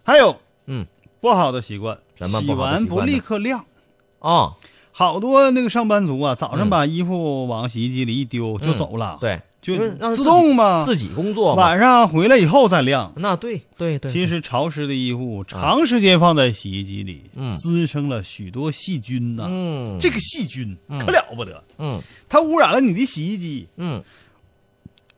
[0.04, 0.86] 还有嗯，
[1.20, 3.64] 不好的习惯，洗什么不好的完不立刻晾。
[4.24, 4.56] 啊！
[4.96, 6.70] 好多那个上班族啊，早上嗯。
[6.70, 11.62] 把衣服往洗衣机里一丢就走了，，对，就让自动嘛，自己工作嘛。
[11.64, 13.12] 晚上回来以后再晾。
[13.16, 17.52] 那对对对，其实潮湿的衣服长时间放在洗衣机里，嗯。
[17.56, 19.48] 滋生了许多细菌呐。
[19.50, 19.98] 嗯。
[19.98, 20.98] 这个细菌嗯。
[21.00, 22.00] 可了不得，嗯。
[22.28, 24.00] 它污染了你的洗衣机，嗯。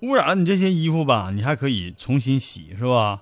[0.00, 3.20] 污染了你这些衣服吧，你还可以重新洗，是吧？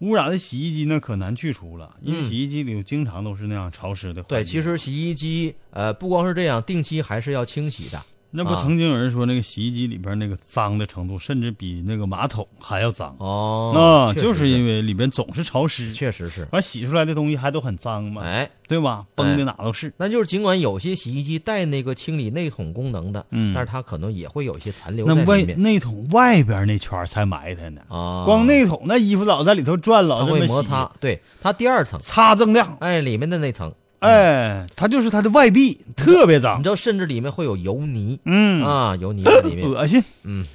[0.00, 4.28] 污染的洗衣机呢，可难去除了，因为嗯洗衣机里经常都是那样潮湿的环境。
[4.28, 8.04] 对，其实洗衣机呃不光是这样，定期还是要清洗的。
[8.34, 13.14] 啊那不曾经有人说，那个洗衣机里边那个脏的程度，甚至比那个马桶还要脏。
[13.20, 19.06] 哦，啊，就是因为里边总是潮湿，确实是，完洗出来的东西还都很脏嘛，哎，对吧？
[19.14, 19.92] 崩的哪都是。
[19.96, 23.54] 那就是尽管有些洗衣机带那个清理内桶功能的，嗯。
[23.54, 28.24] 但是它可能也会有一些残留那外内桶外边那圈才埋汰呢，啊。
[28.26, 33.72] 光内桶那衣服老在里头转，老会摩擦，对它第二层，擦锃亮，哎，里面的那层，
[34.04, 40.02] 哎，它就是它的外壁特别脏你知，道，甚至里面会有油泥嗯，啊，油泥在里面 恶心。
[40.24, 40.46] 嗯，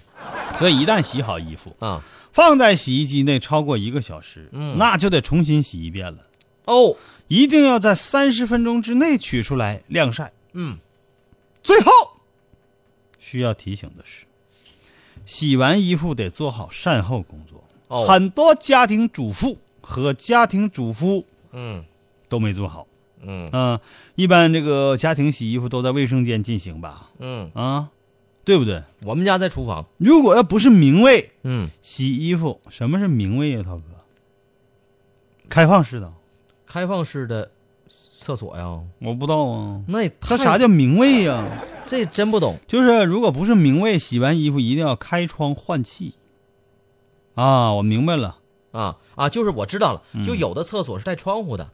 [0.57, 2.01] 所以一旦洗好衣服，啊。
[2.31, 6.19] 放在洗衣机内超过一个小时，嗯那就得重新洗一遍了。
[6.65, 6.95] 哦，
[7.27, 10.31] 一定要在三十分钟之内取出来晾晒。
[10.53, 10.77] 嗯，
[11.63, 11.91] 最后
[13.17, 14.25] 需要提醒的是，
[15.25, 17.63] 洗完衣服得做好善后工作。
[17.87, 21.83] 哦很多家庭主妇和家庭主夫嗯
[22.29, 22.85] 都没做好。
[23.21, 23.79] 嗯嗯、
[24.15, 27.09] 一般这个家庭洗衣服都在卫生间进行吧？
[27.19, 27.89] 嗯，啊，
[28.45, 28.83] 对不对？
[29.03, 33.83] 我们家在厨房，如果要不是明卫嗯，洗衣服，什么是明卫呀，涛哥？
[35.49, 36.13] 开放式的，
[36.65, 37.51] 开放式的
[38.17, 39.81] 厕所呀，我不知道啊。
[39.87, 41.45] 那也太它啥叫明卫呀？
[41.85, 46.13] 这真不懂就是如果不是明卫，洗完衣服一定要开窗换气。
[47.35, 48.37] 啊，我明白了。
[48.71, 49.27] 啊啊！
[49.29, 51.69] 就是我知道了，嗯就有的厕所是带窗户的嗯，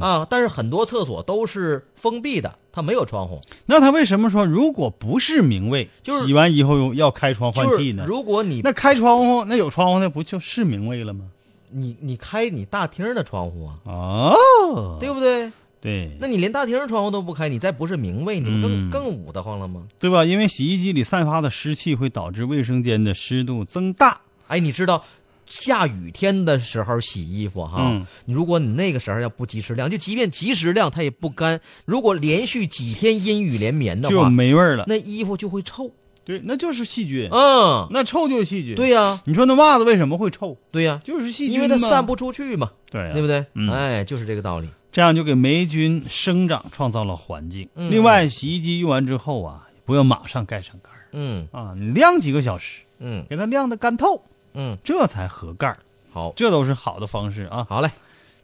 [0.00, 3.40] 啊，但是很多厕所都是封闭的，它没有窗户。
[3.66, 8.04] 那他为什么说如果不是明卫，就是洗完以后要开窗换就是气呢？
[8.06, 11.24] 如果你那开窗户，那有窗户那不就是明卫了吗？
[11.70, 15.50] 你你开你大厅的窗户啊，哦，对不对？
[15.80, 19.82] 对，那你连大厅窗户都不开，你再不是明卫，你不更、嗯更捂得慌了吗？
[19.98, 20.24] 对吧？
[20.24, 24.20] 因为洗衣机里散发的湿气会导致卫生间的湿度增大。
[24.46, 25.04] 哎，你知道
[25.46, 31.60] 下雨天的时候洗衣服哈，嗯如果你那个时候要不及时晾，就即便及时晾它也不干。
[31.84, 34.84] 如果连续几天阴雨连绵的话就，没味儿了。
[34.88, 35.90] 那衣服就会臭。
[36.24, 38.74] 对，那就是细菌，嗯，那臭就是细菌。
[38.74, 40.56] 对，呀、你说那袜子为什么会臭？
[40.70, 43.44] 对呀、就是细菌因为它散不出去嘛，对、啊，对不对？
[43.52, 44.68] 嗯哎，就是这个道理。
[44.90, 47.68] 这样就给霉菌生长创造了环境。
[47.74, 54.22] 嗯另外，洗衣机用完之后啊，不要马上盖上盖儿嗯啊，你晾几个小时，嗯给它晾得干透，
[54.54, 55.78] 嗯，这才合盖儿
[56.10, 57.66] 好，这都是好的方式啊。
[57.68, 57.90] 好嘞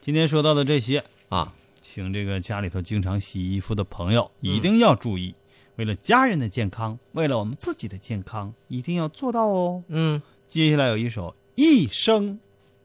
[0.01, 5.35] 今天说到的这些，啊，请这个家里头经常洗衣服的朋友一定要注意，
[5.77, 9.83] 为了家人的健康，为了我们自己的健康，一定要做到哦。
[9.89, 10.21] 嗯。
[10.49, 12.41] 接下来有一首《一生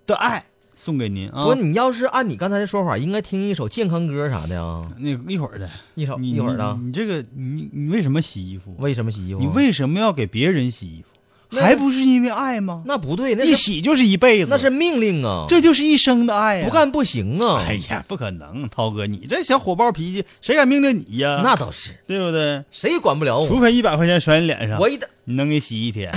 [0.06, 0.40] 的爱》
[0.76, 1.56] 送给您啊不过。
[1.56, 6.78] 你要是按你刚才的说法，应该听一首健康歌啥的啊，那一会儿的，一首你一会儿的。
[6.80, 8.76] 你这个你你为什么洗衣服？
[8.78, 9.40] 为什么洗衣服？
[9.40, 11.15] 你为什么要给别人洗衣服？
[11.56, 12.84] 那还不是因为爱吗？
[12.86, 17.64] 那不对，那一洗就是一辈子，那是命令啊，这就是一生的爱呀、不干不行啊。
[17.68, 21.42] 哎呀，不可能，涛哥，你这小火爆脾气，谁敢命令你呀？
[21.44, 22.64] 那倒是，对不对？
[22.72, 23.48] 谁也管不了我？
[23.48, 26.12] 除非一百块钱甩你脸上，我一的你能给洗一天，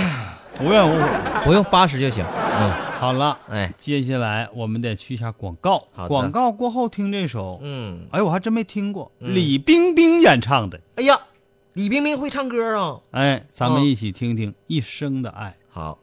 [0.61, 1.07] 无怨无悔。
[1.45, 2.23] 不用八十就行。
[2.61, 5.87] 嗯，好了，哎，接下来我们得去一下广告。
[6.07, 10.79] 广告过后听这首，嗯，哎，我还真没听过，嗯李冰冰演唱的。
[10.95, 11.17] 哎呀，
[11.79, 12.99] 李冰冰会唱歌啊。
[13.11, 15.47] 哎，咱们嗯一起听听《一生的爱》。
[15.69, 15.97] 好，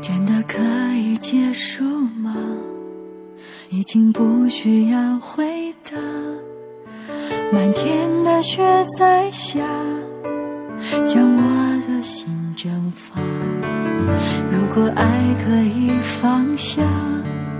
[0.00, 0.58] 真的可
[0.96, 1.84] 以结束
[2.18, 2.34] 吗？
[3.70, 5.51] 已经不需要回
[7.52, 7.58] 答。
[7.58, 8.62] 漫天的雪
[8.98, 9.60] 在下，
[11.06, 11.42] 将我
[11.86, 13.20] 的心蒸发。
[14.50, 15.04] 如果爱
[15.44, 16.82] 可以放下，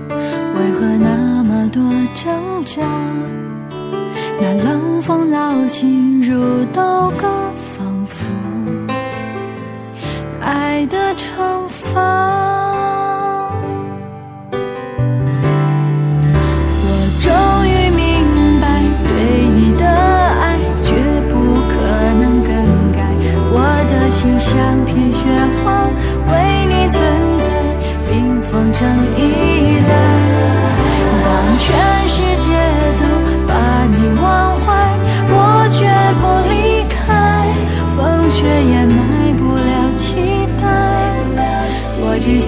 [0.09, 1.83] 为何那么多
[2.15, 2.81] 挣扎？
[4.41, 7.27] 那冷风烙心如刀割，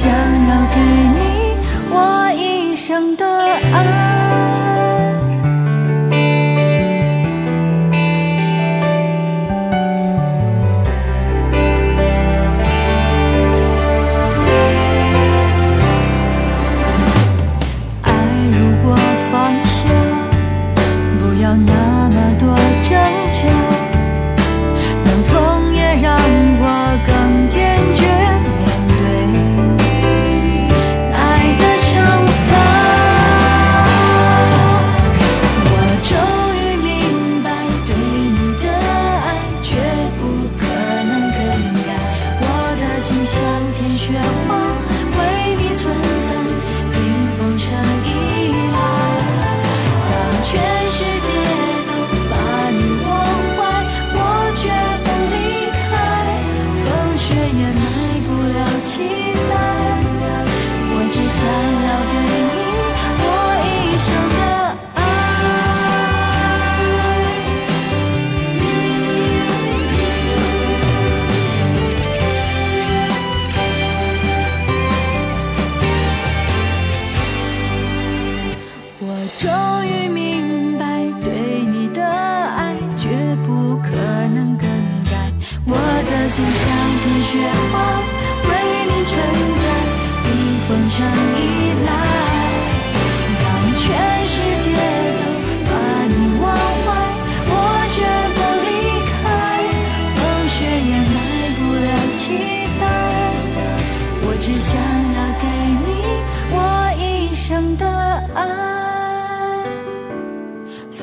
[0.05, 0.34] 想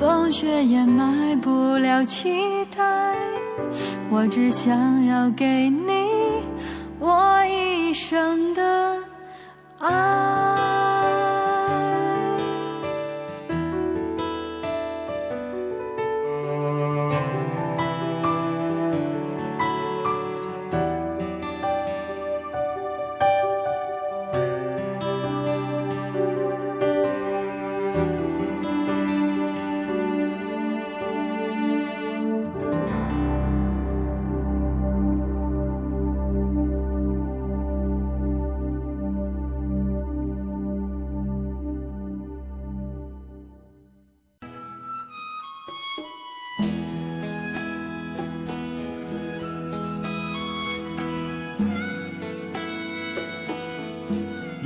[0.02, 3.14] 风雪掩埋不了期待，
[4.10, 5.92] 我只想要给你
[6.98, 8.96] 我一生的
[9.78, 10.41] 爱。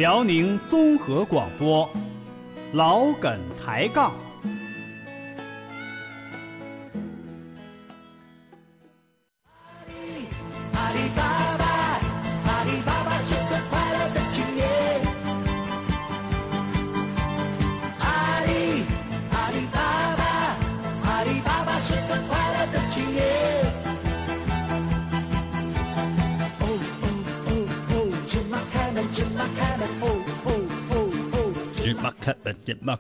[0.07, 1.91] 辽宁综合广播，
[2.73, 4.13] 老梗抬杠。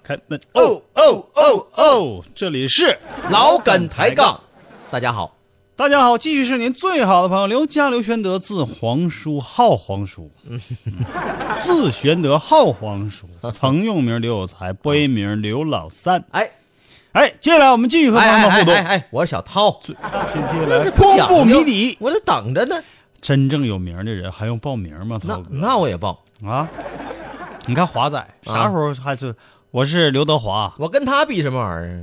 [0.06, 2.24] 开门，哦哦哦哦！
[2.32, 2.96] 这里是
[3.28, 4.40] 老梗抬杠，
[4.88, 5.36] 大家好，
[5.74, 10.30] 大家好，继续是您最好的朋友刘家刘玄德，字皇叔，号皇叔，
[11.60, 16.24] 字玄德，号皇叔， 曾用名刘有才，播音名刘老三。
[16.30, 16.48] 哎。
[17.10, 18.74] 哎，接下来我们继续和朋友哎们互动。
[18.74, 21.44] 哎我是小涛，接下来公布讲究。
[21.44, 22.80] 谜底，我这等着呢，
[23.20, 25.18] 真正有名的人还用报名吗？
[25.24, 25.48] 那涛哥？
[25.50, 26.68] 那我也报，啊，
[27.64, 29.34] 你看华仔啥时候还是
[29.76, 30.72] 我是刘德华？
[30.78, 32.02] 我跟他比什么玩意儿？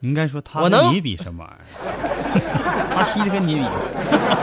[0.00, 1.54] 应该说他我能跟你比什么玩意
[1.86, 2.90] 儿？
[2.92, 3.64] 他稀的跟你比。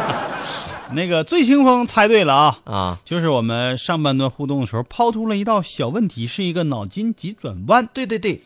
[0.95, 8.41] 那个醉清风猜对了啊，啊，就是我们上半段互动的时候抛出了一道小问题，是一个脑筋急转弯，对对对，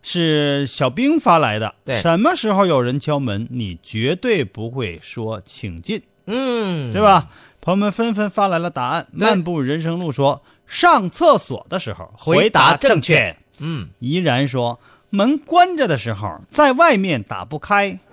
[0.00, 1.74] 是小兵发来的。
[1.84, 7.02] 对什么时候有人敲门，你绝对不会说请进，嗯，对？
[7.02, 7.28] 吧？
[7.60, 9.06] 朋友们纷纷发来了答案。
[9.12, 13.36] 对漫步人生路说上厕所的时候回答正确。
[13.58, 14.78] 嗯，怡然说
[15.10, 17.98] 门关着的时候在外面打不开。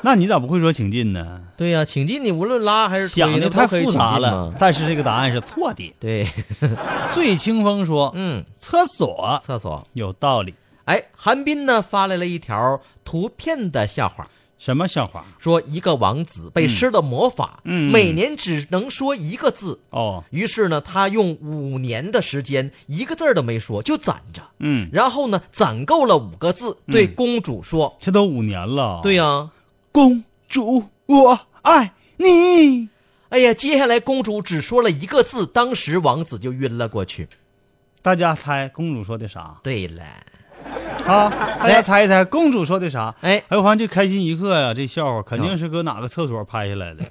[0.00, 1.42] 那你咋不会说请进呢？
[1.56, 5.92] 对呀、请进你无论拉还是推想的太复杂了，但是这个答案是错的。
[5.98, 6.24] 对，
[7.12, 9.82] 醉清风说，嗯，厕所厕所。
[9.94, 10.54] 有道理。
[10.84, 15.24] 哎，韩斌呢发来了一条图片的笑话，什么笑话？
[15.38, 19.78] 说一个王子被施了魔法，嗯每年只能说一个字。
[19.90, 24.42] 哦，于是呢，他用五年的时间，一个字儿都没说，就攒着。
[24.58, 29.00] 嗯，然后呢，攒够了五个字，对公主说这都五年了。
[29.02, 29.50] ：“对呀、
[29.92, 32.88] 公主，我爱你。
[33.28, 37.28] 哎呀，接下来公主只说了一个字，当时王子就晕了过去。
[38.00, 40.02] 大家猜公主说的啥对了，
[41.06, 41.30] 啊？
[41.60, 43.14] 大家猜一猜公主说的啥？
[43.22, 47.04] 哎，哎，我发现这开心一刻呀，这笑话肯定是搁哪个厕所拍下来的。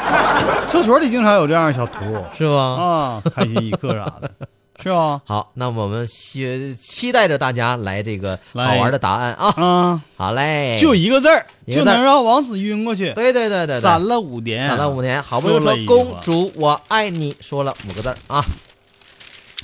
[0.66, 2.04] 厕所里经常有这样的小图
[2.36, 2.54] 是吧？
[2.54, 4.30] 啊，开心一刻啥的，
[4.82, 5.20] 是吧？
[5.26, 9.52] 好，那我们期期待着大家来这个好玩的答案啊！
[9.56, 13.12] 啊，好嘞，就一个字儿，就能让王子晕过去。
[13.14, 18.44] 对对对对对，攒了五年，攒了五年，好不容易说公主我爱你，说了五个字儿啊。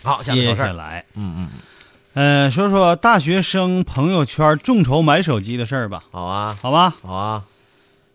[0.03, 1.49] 好，下面接下来，嗯嗯，
[2.19, 6.97] 嗯，说说大学生朋友圈众筹买手机的事儿吧，好啊，好吧？
[7.03, 7.45] 好啊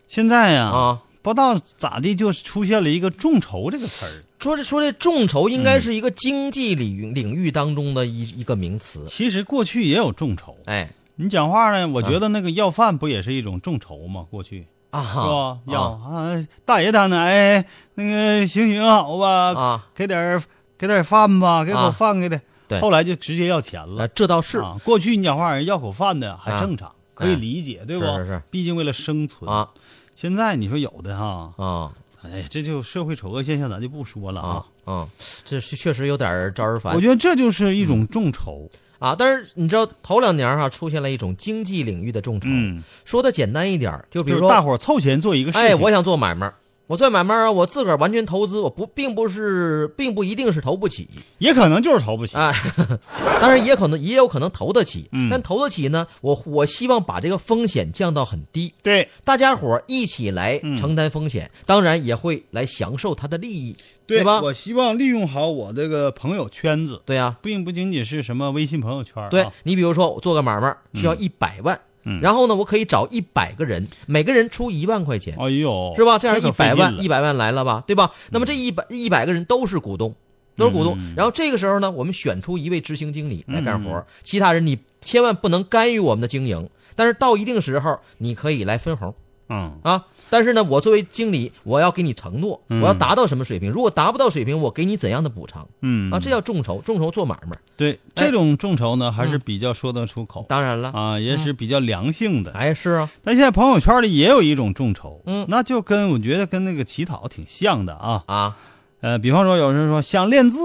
[0.08, 1.02] 现在呀，啊！
[1.22, 4.24] 不知道咋的，就出现了一个众筹这个词儿。
[4.40, 14.26] 说这说这众筹应该是一个经济领域领域当中的一一个名词，其实过去也有众筹，哎你讲话呢，我觉得那个要饭不也是一种众筹吗？
[14.32, 15.60] 过去啊是吧？
[15.68, 17.20] 要啊啊，大爷他呢？
[17.20, 20.42] 哎，那个行行好吧，啊，给点
[20.76, 22.42] 给点饭吧，给口啊饭给的。
[22.72, 24.08] 对后来就直接要钱呃了。
[24.08, 28.06] 这倒是啊，过去你讲话人要口饭的还啊正常，可以理解，对不？
[28.06, 29.52] 是是是毕竟为了生存。
[29.52, 29.70] 啊
[30.14, 31.92] 现在你说有的哈，啊
[32.22, 34.66] 哎，这就社会丑恶现象，咱就不说了啊。
[34.86, 35.08] 啊，
[35.44, 38.70] 这是确实有点招人烦我觉得这就是一种众筹。
[39.00, 39.16] 啊。
[39.18, 45.68] 但是你知道头两年哈、出现了一种经济领域的众筹，嗯，说的简单一点，就比就是如说大伙凑钱做一个事情。
[45.68, 46.54] 哎，我想做买卖儿，
[46.92, 52.36] 我做买卖儿啊，我自个儿完全投资，我不并不是，并不一定是投不起，也可能就是投不起。
[52.36, 52.54] 哎，
[53.40, 63.74] 当然也可能也有可能投得起，嗯但投得起呢，我我希望把这个风险降到很低，对大家伙儿一起来嗯承担风险，当然也会来享受它的利益，
[64.06, 64.42] 对吧？
[64.42, 69.26] 我希望利用好我这个朋友圈子，对呀、并不仅仅是什么微信朋友圈。
[69.30, 71.80] 对啊你比如说我做个买卖儿需要嗯一百万，嗯
[72.22, 76.18] 然后呢，我可以找一百个人，每个人出一万块钱，哎呦，是吧？
[76.18, 78.12] 这样一百万，一百万来了吧，对吧？
[78.32, 80.16] 那么这一百一百个人都是股东，
[80.58, 80.98] 都是股东。
[80.98, 86.70] 嗯然后这个时候呢，我们选出一位执行经理来干活，嗯其他人你千万不能干预我们的经营。
[86.96, 89.14] 但是到一定时候，你可以来分红
[89.52, 90.06] 嗯啊。
[90.30, 93.70] 但是呢，我作为经理，我要给你承诺，嗯我要达到什么水平？
[93.70, 96.18] 如果达不到水平，我给你怎样的补偿嗯啊？
[96.22, 97.58] 这叫众筹，众筹做买卖。
[97.76, 102.54] 对这种众筹呢，还是比较说得出口当然了，啊，也是比较良性的。
[102.54, 108.24] 哎，是啊，但现在朋友圈里也有一种众筹，嗯那就跟我觉得跟那个乞讨挺像的啊。
[108.28, 108.56] 啊，
[109.02, 110.60] 呃，比方说有人说想练字，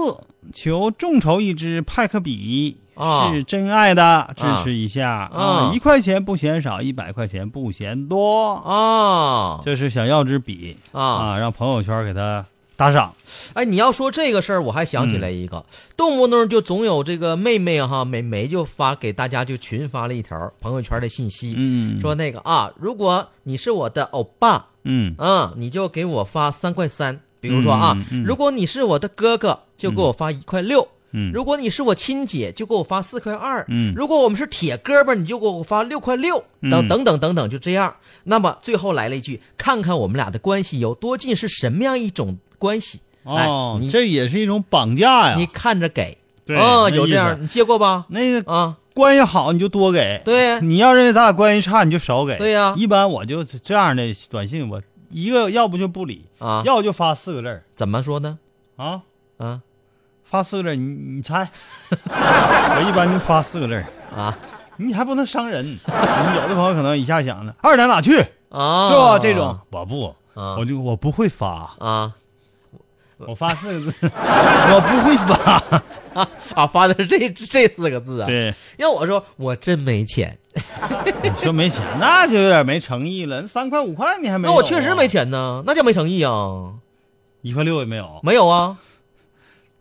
[0.53, 3.31] 求众筹一支派克笔，啊。
[3.31, 5.29] 是真爱的，支持一下。
[5.33, 5.71] 啊。
[5.73, 9.61] 一块钱不嫌少，一百块钱不嫌多，啊。
[9.65, 11.01] 就是想要支笔啊！
[11.01, 12.45] 啊，让朋友圈给他
[12.75, 13.13] 打赏。
[13.53, 25.15] 哎，你要说这个事儿，我还想起来一个，动不动就总有这个妹妹哈，美眉就发给大家就群发了一条朋友圈的信息，嗯，说那个啊，如果你是我的欧巴，嗯。
[25.17, 27.19] 嗯，你就给我发三块三。
[27.39, 27.95] 比如说啊，
[28.25, 30.81] 如果你是我的哥哥，就给我发一块六；
[31.17, 33.93] 嗯，如果你是我亲姐，就给我发四块二；嗯。
[33.95, 36.37] 如果我们是铁哥们儿，你就给我发六块六，
[36.69, 36.87] 等嗯。
[36.87, 37.95] 等等等等，就这样。
[38.25, 42.99] 那么最后来了一句：看看我们俩的关系有多近，是什么样一种关系？
[43.23, 45.35] 哦哎，你这也是一种绑架呀。
[45.35, 48.05] 你看着给，对哦，有这样，你接过吧？
[48.09, 50.61] 那个啊，关系好你就多给，对。
[50.61, 52.37] 你要认为咱俩关系差你就少给。
[52.37, 52.73] 对呀。
[52.77, 57.63] 一般我就这样的短信，我一个要不就不理，啊，要不就发四个字儿。
[57.75, 58.39] 怎么说呢？
[58.77, 59.01] 啊，
[59.37, 59.61] 啊
[60.29, 61.49] 发四个字，你你猜，
[61.89, 63.85] 我一般就发四个字儿。
[64.15, 64.37] 啊？
[64.77, 65.65] 你还不能伤人。
[65.65, 68.19] 你有的朋友可能一下想了，二奶哪去？
[68.49, 69.19] 啊，是吧？
[69.19, 69.57] 这种。
[69.71, 70.55] 我不，啊。
[70.57, 72.13] 我就我不会发，啊。
[73.19, 75.53] 我发四个字， 我不会发。
[76.13, 78.27] 啊 啊，发的是这这四个字啊。
[78.27, 80.37] 对，要我说，我真没钱，
[81.23, 83.47] 你说没钱，那就有点没诚意了。
[83.47, 86.73] 三块五块你还没有、那我确实没，钱呢，那叫没诚意啊。
[87.41, 88.77] 一块六也没有，没有啊，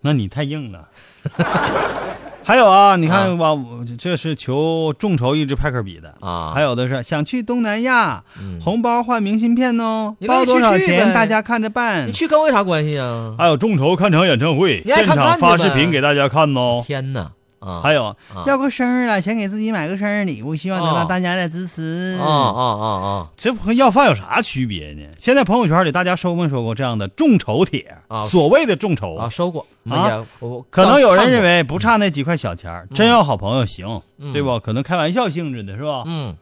[0.03, 0.89] 那你太硬了。
[2.45, 12.13] 还有啊，你啊看吧，我这是求众筹一支派克笔的啊还有的是想去东南亚，嗯红包换明信片哦，包多少钱大家看着办你。
[12.13, 13.35] 去跟我有啥关系啊？
[13.37, 16.85] 还有众筹看场演唱会，现场发视频给大家看哦。
[16.87, 17.81] 天哪啊！
[17.83, 22.19] 还有啊要过生日了，想给自己买个生日礼物，希望得啊到大家的支持。
[22.21, 25.03] 啊啊啊啊这和要饭有啥区别呢？
[25.19, 29.29] 现在朋友圈里大家收没收过这样的众筹帖啊所谓的众筹啊！
[29.29, 30.25] 收过啊
[30.71, 34.59] 可能有人认为为不差那几块小钱，真要好朋友行，嗯对吧？
[34.59, 36.05] 可能开玩笑性质的是吧？
[36.07, 36.37] 嗯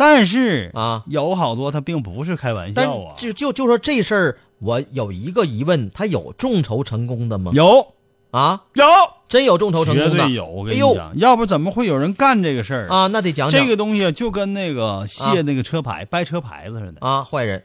[0.00, 7.50] 但是啊，有好多他并不是开玩笑啊，就就就说这事儿，我有一个疑问，他有众筹成功的吗？
[7.52, 7.84] 有
[8.30, 8.84] 啊，有，
[9.28, 10.46] 真有众筹成功的绝对有。
[10.46, 12.88] 我跟哎呦你讲，要不怎么会有人干这个事儿？
[12.88, 17.64] 啊，那得讲讲这个东西就跟那个卸那个车牌、掰车牌子似的，啊，坏人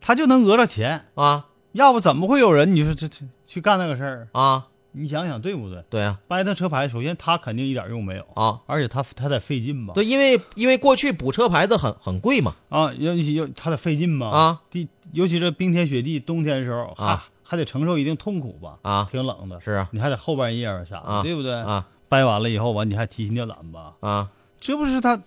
[0.00, 1.06] 他就能讹着钱。
[1.14, 4.28] 啊要不怎么会有人你说这这去干那个事儿？
[4.32, 5.84] 啊，你想想对不对？
[5.90, 9.92] 对啊，掰他车牌，首先他肯定一点用没有，啊，而且他他得费劲吧？
[9.94, 14.28] 对，因为因为过去补车牌子很很贵嘛，啊，要要他得费劲嘛？
[14.28, 18.78] 啊，地尤其是冰天雪地，冬天的时候啊还还得承受一定痛苦吧？
[18.82, 21.54] 啊挺冷的，是啊你还得后半夜啊啥的，啊对不对？
[21.54, 23.94] 啊掰完了以后完你还提心吊胆吧？
[24.00, 24.28] 啊
[24.60, 25.18] 这不是他，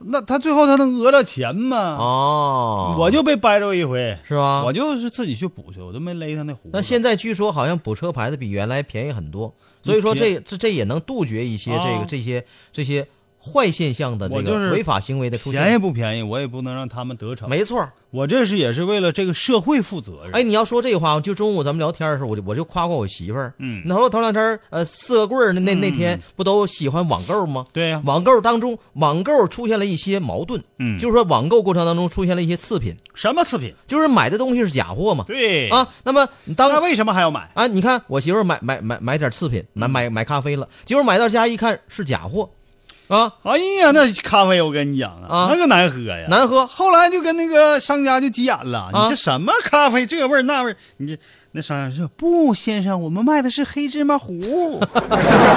[0.00, 1.96] 那他最后他能讹着钱吗？
[2.00, 4.64] 哦，我就被掰着一回，是吧？
[4.64, 6.70] 我就是自己去补去，我都没勒他那胡子。
[6.72, 13.06] 那现在据说好像补车牌子比原来便宜很多，所以说这这这也能杜绝一些这个、啊这些这些
[13.38, 15.80] 坏现象的这个违法行为的出现便宜现。
[15.80, 17.48] 不便宜，我也不能让他们得逞。
[17.48, 20.32] 没错，我这是也是为了这个社会负责任。
[20.32, 23.54] 哎，，你要说这话，就中午咱们聊天的时候，我就我就夸夸我媳妇儿。
[23.58, 27.64] 嗯那头头两天儿，呃，四个棍儿那那那天嗯不都喜欢网购吗？
[27.72, 33.72] 对呀、网购当中，网购出现了一些矛盾，嗯就是说网购过程当中出现了一些次品，什么次品？
[33.86, 35.24] 就是买的东西是假货嘛。
[35.26, 36.26] 对，啊，那么
[36.56, 37.50] 当那为什么还要买？
[37.54, 42.50] 啊，你看我媳妇儿买买买买点次品，买买买咖啡了，结果买到家一看是假货，
[43.08, 45.48] 啊，哎呀，那咖啡我跟你讲啊，啊？
[45.50, 46.66] 那个难喝呀，难喝。
[46.66, 49.04] 后来就跟那个商家就急眼了，啊？
[49.04, 51.16] 你这什么咖啡，这味儿那味儿，你这
[51.52, 54.80] 那商家说不，先生，我们卖的是黑芝麻糊。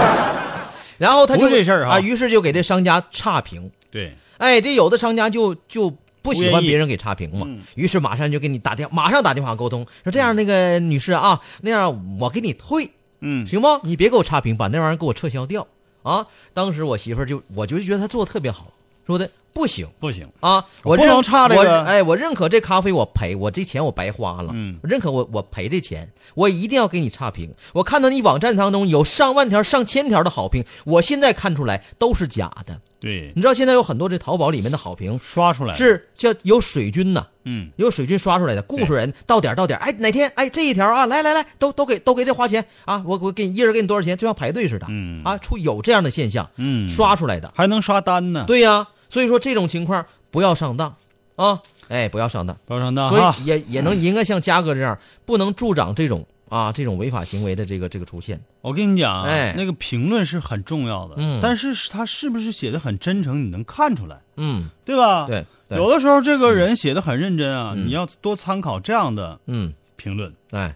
[0.99, 3.71] 然后他就这事儿啊，于是就给这商家差评。
[3.89, 5.91] 对，哎，这有的商家就就
[6.21, 7.61] 不喜欢别人给差评嘛，嗯。
[7.75, 12.91] 于是马上就给你打电，马上打电话沟通，说这样那个女士啊，那样我给你退，
[13.21, 13.79] 嗯，行吗？
[13.83, 15.65] 你别给我差评，把那玩意儿给我撤销掉
[16.09, 16.27] 啊！
[16.53, 18.73] 当时我媳妇儿就我就觉得她做的特别好，
[19.05, 19.87] 说的不行。
[19.99, 24.79] 不行，啊，我不认能差这个我哎，我认可这咖啡我赔，我这钱我白花了，嗯。
[24.81, 27.53] 我认可我我赔这钱，我一定要给你差评。
[27.73, 32.79] 我看到你网站当中有上万条、上千条的好评，我现在看出来都是假的。
[32.99, 45.23] 对，你知道现在有很多这淘宝里面的好评刷出来是叫有水军呐、嗯，有水军刷出来的，雇出人到点到点，哎，哪天哎这一条啊，来来来，都都给都给这花钱啊，我我给你一人给你多少钱，就像排队似的，嗯。
[45.23, 46.87] 啊，出有这样的现象，嗯。
[46.89, 50.95] 刷出来的，还能刷单呢，，对呀、所以说这种情况不要上当。
[51.35, 59.53] 啊，哎，不要上当，不要上当所哈，以也也能应该像嘉哥这样，不能助长这种啊这种违法行为的这个这个出现，我跟你讲啊，哎。
[59.55, 61.39] 那个评论是很重要的，嗯。
[61.41, 67.87] 但是他是不是写的很真诚，你能看出来，嗯，对吧？，对对，有的时候这个人写的很认真啊，嗯。
[67.87, 70.75] 你要多参考这样的嗯，评论，哎。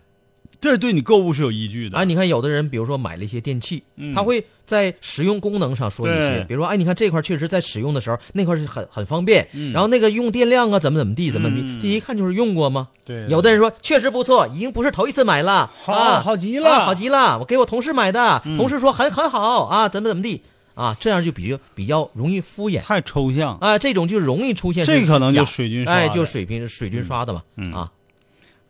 [0.71, 1.97] 这对你购物是有依据的。
[1.97, 4.13] 啊，你看有的人，比如说买了一些电器，嗯。
[4.13, 9.73] 他会在使用功能上说一些，比如说，哎，你看这块确实在使用的时候，那块是很很方便，嗯。
[9.73, 11.79] 然后那个用电量啊，怎么怎么地，怎么怎么地，嗯。
[11.81, 12.87] 这一看就是用过吗？
[13.05, 13.25] 对。
[13.27, 18.55] 有的人说确实不错，已经不是头一次买了，好啊，好极了啊好极了，我给我同事买的，嗯。
[18.57, 20.41] 同事说很很好啊，怎么怎么地
[20.75, 22.81] 啊，这样就比较比较容易敷衍。
[22.81, 27.71] 太抽象，啊，这种就容易出现这可能就水军刷哎，就水平水军刷的嘛，嗯。
[27.73, 27.91] 啊，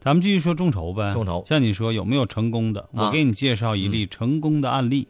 [0.04, 1.14] 咱们继续说众筹呗。
[1.14, 1.46] 众筹。
[1.48, 2.82] 像你说有没有成功的？
[2.82, 2.88] 啊。
[3.08, 5.08] 我给你介绍一例成功的案例，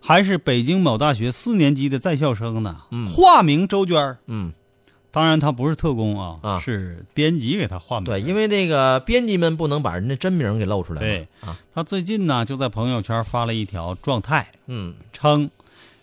[0.00, 3.06] 还是北京某大学四年级的在校生呢，嗯。
[3.06, 4.16] 化名周娟儿。
[4.26, 4.50] 嗯，
[5.10, 6.58] 当然他不是特工啊，啊。
[6.58, 8.06] 是编辑给他化名。
[8.06, 11.28] 对，因为这个编辑们不能把人家真名给露出来，对。
[11.42, 14.94] 啊，他最近呢就在朋友圈发了一条状态，嗯。
[15.12, 15.50] 称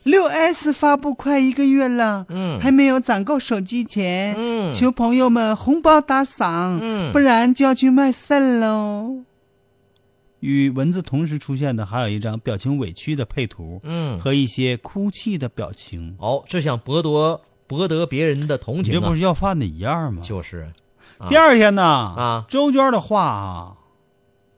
[0.04, 4.74] 六 S 发布快一个月了，嗯，还没有攒够手机钱，嗯。
[4.74, 7.12] 求朋友们红包打赏，嗯。
[7.12, 9.24] 不然就要去卖肾喽。
[10.40, 16.16] 与文字同时出现的还有一张表情委屈的配图，嗯，和一些哭泣的表情。
[16.18, 20.20] 哦，是想博夺博得别人的同情啊，这不是要饭的一样吗？
[20.24, 20.72] 就是。
[21.20, 21.30] 啊。
[21.30, 22.46] 第二天呢，啊。
[22.50, 23.74] 周娟的话啊，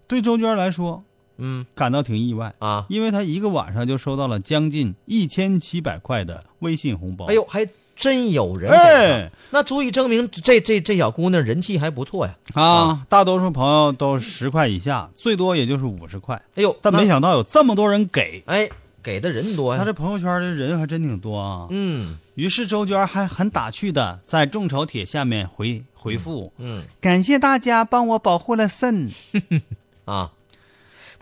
[0.08, 1.04] 对周娟来说
[1.38, 7.26] 嗯感到挺意外，啊，因为他一个晚上就收到了将近一千七百块的微信红包。
[7.26, 12.36] 哎呦，还真有人哎，那足以证明这这这小姑娘人气还不错呀。
[12.54, 18.44] 啊，大多数朋友都十块以下，最多也就是五十块，哎呦，但没想到有这么多人给。
[18.48, 18.70] 哎，
[19.04, 19.80] 给的人多呀。
[19.80, 21.68] 他这朋友圈的人还真挺多啊。
[21.70, 29.08] 嗯于是周娟还很打趣的在众筹帖下面回回复：“嗯感谢大家帮我保护了肾。
[30.06, 30.32] 啊，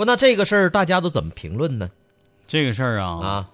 [0.02, 1.88] 不，那这个事儿大家都怎么评论呢？”
[2.48, 3.50] 这个事儿啊，啊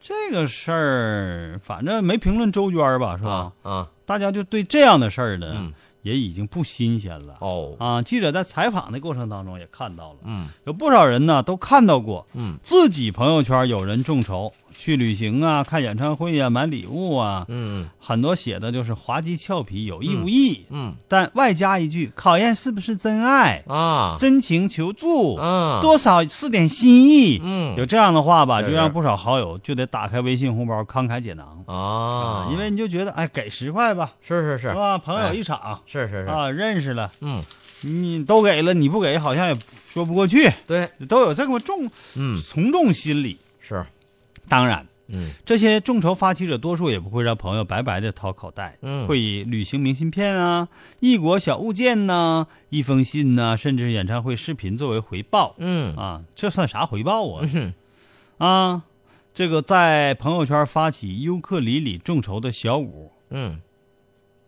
[0.00, 3.52] 这个事儿反正没评论周娟吧，是吧？
[3.62, 5.72] 啊啊大家就对这样的事儿呢，嗯
[6.02, 7.34] 也已经不新鲜了。
[7.40, 17.88] 哦啊，记者在采访的过程当中也看到了，嗯有不少人呢都看到过嗯自己朋友圈有人众筹去旅行啊、看演唱会啊、买礼物啊，嗯。
[17.98, 20.94] 很多写的就是滑稽俏皮、有意无意，嗯。
[21.08, 24.16] 但外加一句考验是不是真爱、啊。
[24.18, 25.80] 真情求助，啊。
[25.82, 27.40] 多少是点心意。
[27.42, 27.76] 嗯。
[27.76, 31.64] 有这样的话吧，就让不少好友就得打开微信红包慷慨解囊。
[31.66, 34.68] 啊，因为你就觉得哎，给十块吧，是是是。
[34.68, 34.98] 是吧？
[34.98, 35.80] 朋友哎一场。
[35.86, 36.26] 是是是。
[36.26, 37.42] 啊，认识了，嗯。
[37.82, 43.38] 你都给了，你不给好像也说不过去，对，都有这么重嗯，从众心理。
[43.60, 43.84] 是，
[44.48, 50.68] 当然，嗯这些众筹发起者多数也不会让朋友白白的掏口袋，嗯会以旅行明信片啊、
[51.00, 55.54] 异国小物件呐、一封信呐、甚至演唱会视频作为回报。
[55.58, 57.48] 嗯啊，这算啥回报啊？
[57.54, 57.74] 嗯
[58.38, 58.82] 啊，
[59.32, 63.60] 这个在朋友圈发起尤克里里众筹的小五，嗯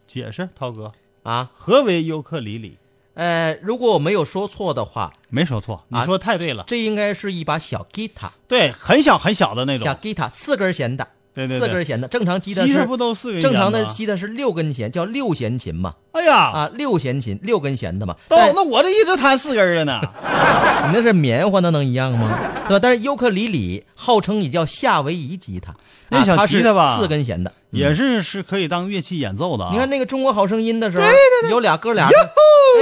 [0.07, 0.93] 解释涛哥，
[1.23, 2.79] 啊，何为尤克里里？
[3.19, 6.63] 呃，如果我没有说错的话，没说错，你啊说太对了。
[6.69, 9.93] 这应该是一把小吉他，对，很小很小的那种小。
[9.95, 11.09] 吉他四根弦的，
[11.47, 20.01] 对对对，四根弦的，正常吉他吉他是不都四根正常的吉他是六根弦，叫六弦琴嘛，哎呀，啊，六弦琴六根弦的嘛，都那我这一直弹四根儿的呢。
[20.87, 22.39] 你那是棉花，那能一样吗？
[22.67, 22.81] 对吧？
[22.81, 25.75] 但是尤克里里号称也叫夏威夷吉他，
[26.09, 29.71] 那小吉他吧四根弦的，也是是可以当乐器演奏的啊。
[29.73, 31.07] 你看那个《中国好声音》的时候，
[31.51, 32.17] 有俩哥俩的，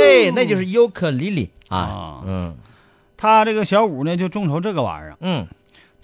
[0.00, 2.54] 哎，那就是尤克里里啊啊，嗯
[3.18, 5.46] 他这个小五呢，就众筹这个玩意儿，嗯，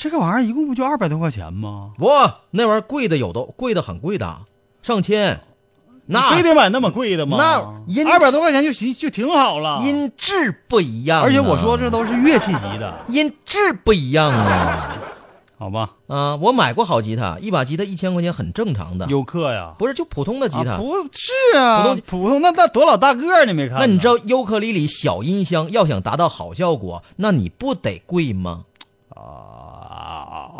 [0.02, 1.92] 这个玩意儿一共不就二百多块钱吗？
[1.96, 2.08] 不，
[2.50, 4.36] 那玩意儿贵的有的贵的很贵的，
[4.82, 5.40] 上千，
[6.06, 7.36] 那非得买那么贵的吗？
[7.38, 9.80] 那音二百多块钱就行，就挺好了。
[9.84, 14.96] 音质不一样啊，而且我说这都是乐器级的，音质不一样啊
[15.56, 15.90] 好吧？
[16.08, 16.34] 啊！
[16.34, 20.72] 我买过好吉他，一把吉他一千块钱很正常的，游客呀，不是就普通的吉他。
[20.72, 23.78] 啊不是啊，普通普通那那多老大个儿，你没看？
[23.78, 28.64] 那你知道尤克里里小音箱要想达到好效果，那你不得贵吗？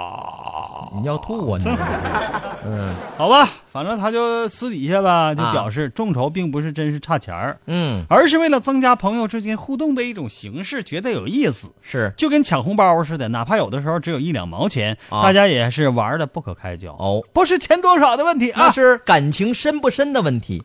[0.03, 0.89] 啊？
[0.95, 1.65] 你要吐啊你！
[2.65, 11.73] 嗯好吧，反正他就私底下吧，就啊表示众筹并不是真是差钱儿，嗯，而是为了增加朋友之间互动的一种形式，觉得有意思。
[11.83, 16.93] 是就跟抢红包似的，哪怕有的时候只有一两毛钱，啊大家也是玩的不可开交。
[16.93, 20.63] 哦，不是钱多少的问题啊，那是感情深不深的问题。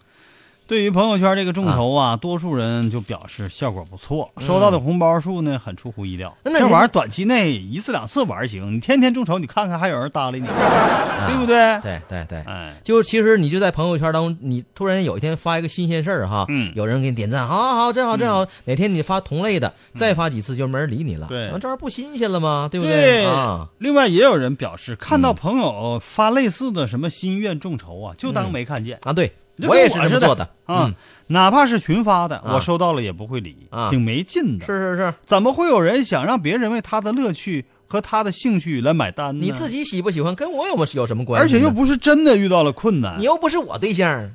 [0.68, 6.36] 对于朋友圈这个众筹啊，多数人就表示效果不错，收到的红包数呢很出乎意料。
[6.43, 11.57] 那这玩意儿短期内一次两次玩行，你天天众筹，你看看还有人搭理你，对不对？
[11.57, 16.74] 啊对对对，哎，就是其实你就在朋友圈当中，你突然有一天发一个新鲜事儿哈，嗯。
[16.76, 18.45] 有人给你点赞，好好好，真好真好。
[18.65, 21.47] 哪天你发同类的，再发几次就没人理你了，对。
[21.47, 22.68] 啊这玩意儿不新鲜了吗？
[22.70, 23.26] 对不对？
[23.26, 23.70] 啊？
[23.80, 28.99] 另外也有人表示，看到朋友发类似的什么心愿众筹啊，就当没看见。
[29.03, 29.34] 啊，对，就
[29.68, 30.93] 我也是这么做的啊，
[31.28, 34.66] 哪怕是群发的，啊我收到了也不会理，啊挺没劲的。
[34.66, 39.45] 是是是，怎么会有人想让别人为他的乐趣和他的兴趣来买单呢？
[39.45, 41.55] 你自己喜不喜欢跟我有没有什么关系？
[41.55, 44.30] 而且又不是真的遇到了困难你，又不是我对象，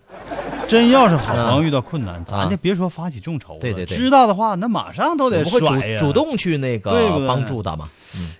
[0.66, 5.98] 真要是好朋友遇到困难，咱啊就别说发起众筹了，对对对知道的话，那马上都得甩呀。
[5.98, 7.88] 主主动去那个帮助他嘛？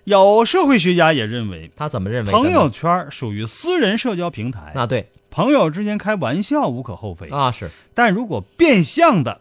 [0.05, 2.33] 有社会学家也认为，他怎么认为？
[2.33, 9.41] 朋友圈属于私人社交平台，那，对朋友之间开玩笑无可厚非，啊是，但如果变相的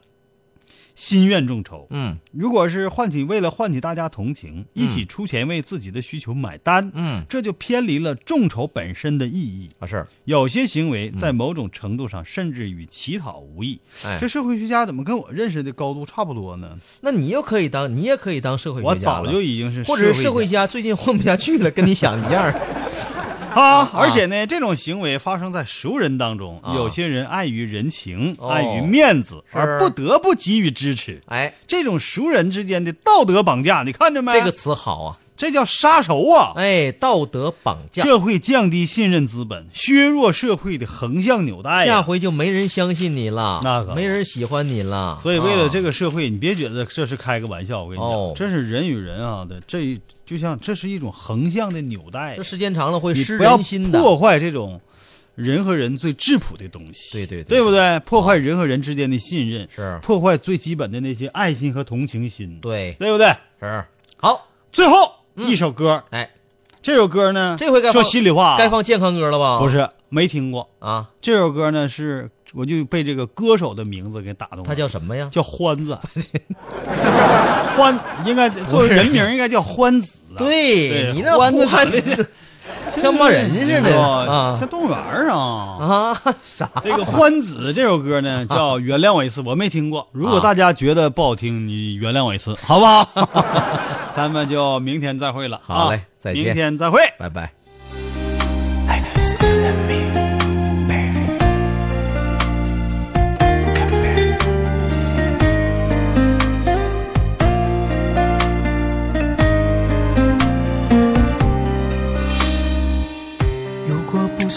[0.96, 2.18] 心愿众筹，嗯。
[2.32, 7.24] 如果是唤起为了唤起大家同情，一起出钱为自己的需求买单，嗯。
[7.28, 9.70] 这就偏离了众筹本身的意义。
[9.80, 13.80] 啊是，有些行为在某种程度上甚至与乞讨无异。
[14.06, 14.18] 哎。
[14.20, 16.78] 这社会学家怎么跟我认识的高度差不多呢？
[17.02, 20.62] 那你又可以当，你也可以当社会学家我早就已经是或者是社会家。
[20.62, 22.54] 家最近混不下去了，跟你想一样。
[23.60, 23.90] 啊！
[23.94, 31.22] 而且呢，这种行为发生在熟人当中，啊有些人碍于人情、哦碍于面子，而不得不给予支持。
[31.28, 34.32] 哎，这种熟人之间的道德绑架，你看着没？
[34.32, 36.54] 这个词好啊，这叫杀熟啊！
[36.56, 41.94] 哎，道德绑架，这会降低信任资本，削弱社会的横向纽带呀。
[41.94, 45.18] 下回就没人相信你了，那可没人喜欢你了。
[45.20, 54.00] 所以，为了啊这个社会，你别觉得这是开个玩笑，我跟你讲，哦这是人与人啊的，这就像这是一种横向的纽带这，时间长了会失人心的。
[54.00, 54.80] 破坏这种
[55.34, 58.00] 人和人最质朴的东西，对对对对不对？
[58.02, 63.36] 破坏人和人之间的信任，是破坏最基本的那些爱心和同情心，对，对不对？
[63.60, 63.84] 是
[64.18, 66.30] 好，最后一首歌，哎，
[66.82, 69.60] 这首歌呢，这回该放说心里话啊，该放健康歌了吧？
[69.60, 70.70] 不是没听过。
[70.80, 75.30] 啊，这首歌呢，是我就被这个歌手的名字给打动了，他叫什么呀？
[75.32, 75.98] 叫欢子，
[77.78, 81.66] 欢应该作为人名应该叫欢子啊，对对你那欢子
[83.00, 83.90] 像骂人似的
[84.60, 86.12] 像动物园上啊。
[86.24, 86.70] 啊啥？
[86.84, 90.08] 这个欢子这首歌呢，叫《原谅我一次》，我没听过。
[90.12, 93.08] 如果大家觉得不好听，你原谅我一次，好不好？
[94.14, 95.60] 咱们就明天再会了。
[95.64, 97.00] 好嘞啊再见明天再会。
[97.18, 97.52] 拜拜。
[98.88, 100.01] I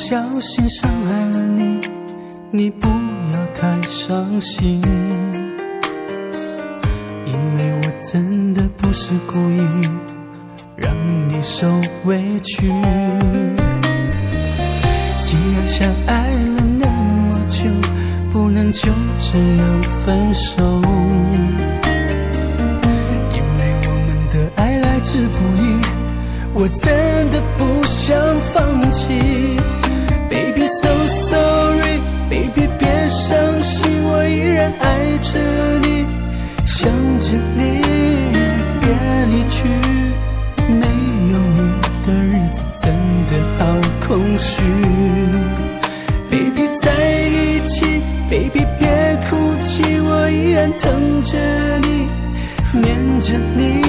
[0.05, 1.80] 不小心伤害了你，
[2.50, 2.88] 你不
[3.32, 4.82] 要太伤心。
[7.24, 9.66] 因为我真的不是故意
[10.76, 10.94] 让
[11.30, 11.66] 你受
[12.05, 12.70] 委屈。
[15.20, 17.64] 既然相爱了那么久，
[18.30, 20.62] 不能就这样分手。
[23.32, 25.80] 因为我们的爱来之不易，
[26.52, 26.94] 我真
[27.30, 28.14] 的不想
[28.52, 29.57] 放弃。
[32.35, 35.39] Baby 别伤心，我依然爱着
[35.82, 36.05] 你，
[36.66, 37.80] 想着你，
[38.80, 38.91] 别
[39.30, 39.62] 离去。
[40.66, 40.85] 没
[41.30, 41.61] 有你
[42.05, 42.93] 的日子真
[43.26, 44.61] 的好空虚。
[46.28, 46.91] Baby 在
[47.28, 51.39] 一起，Baby 别哭泣，我依然疼着
[51.82, 52.09] 你，
[52.72, 53.84] 念着你，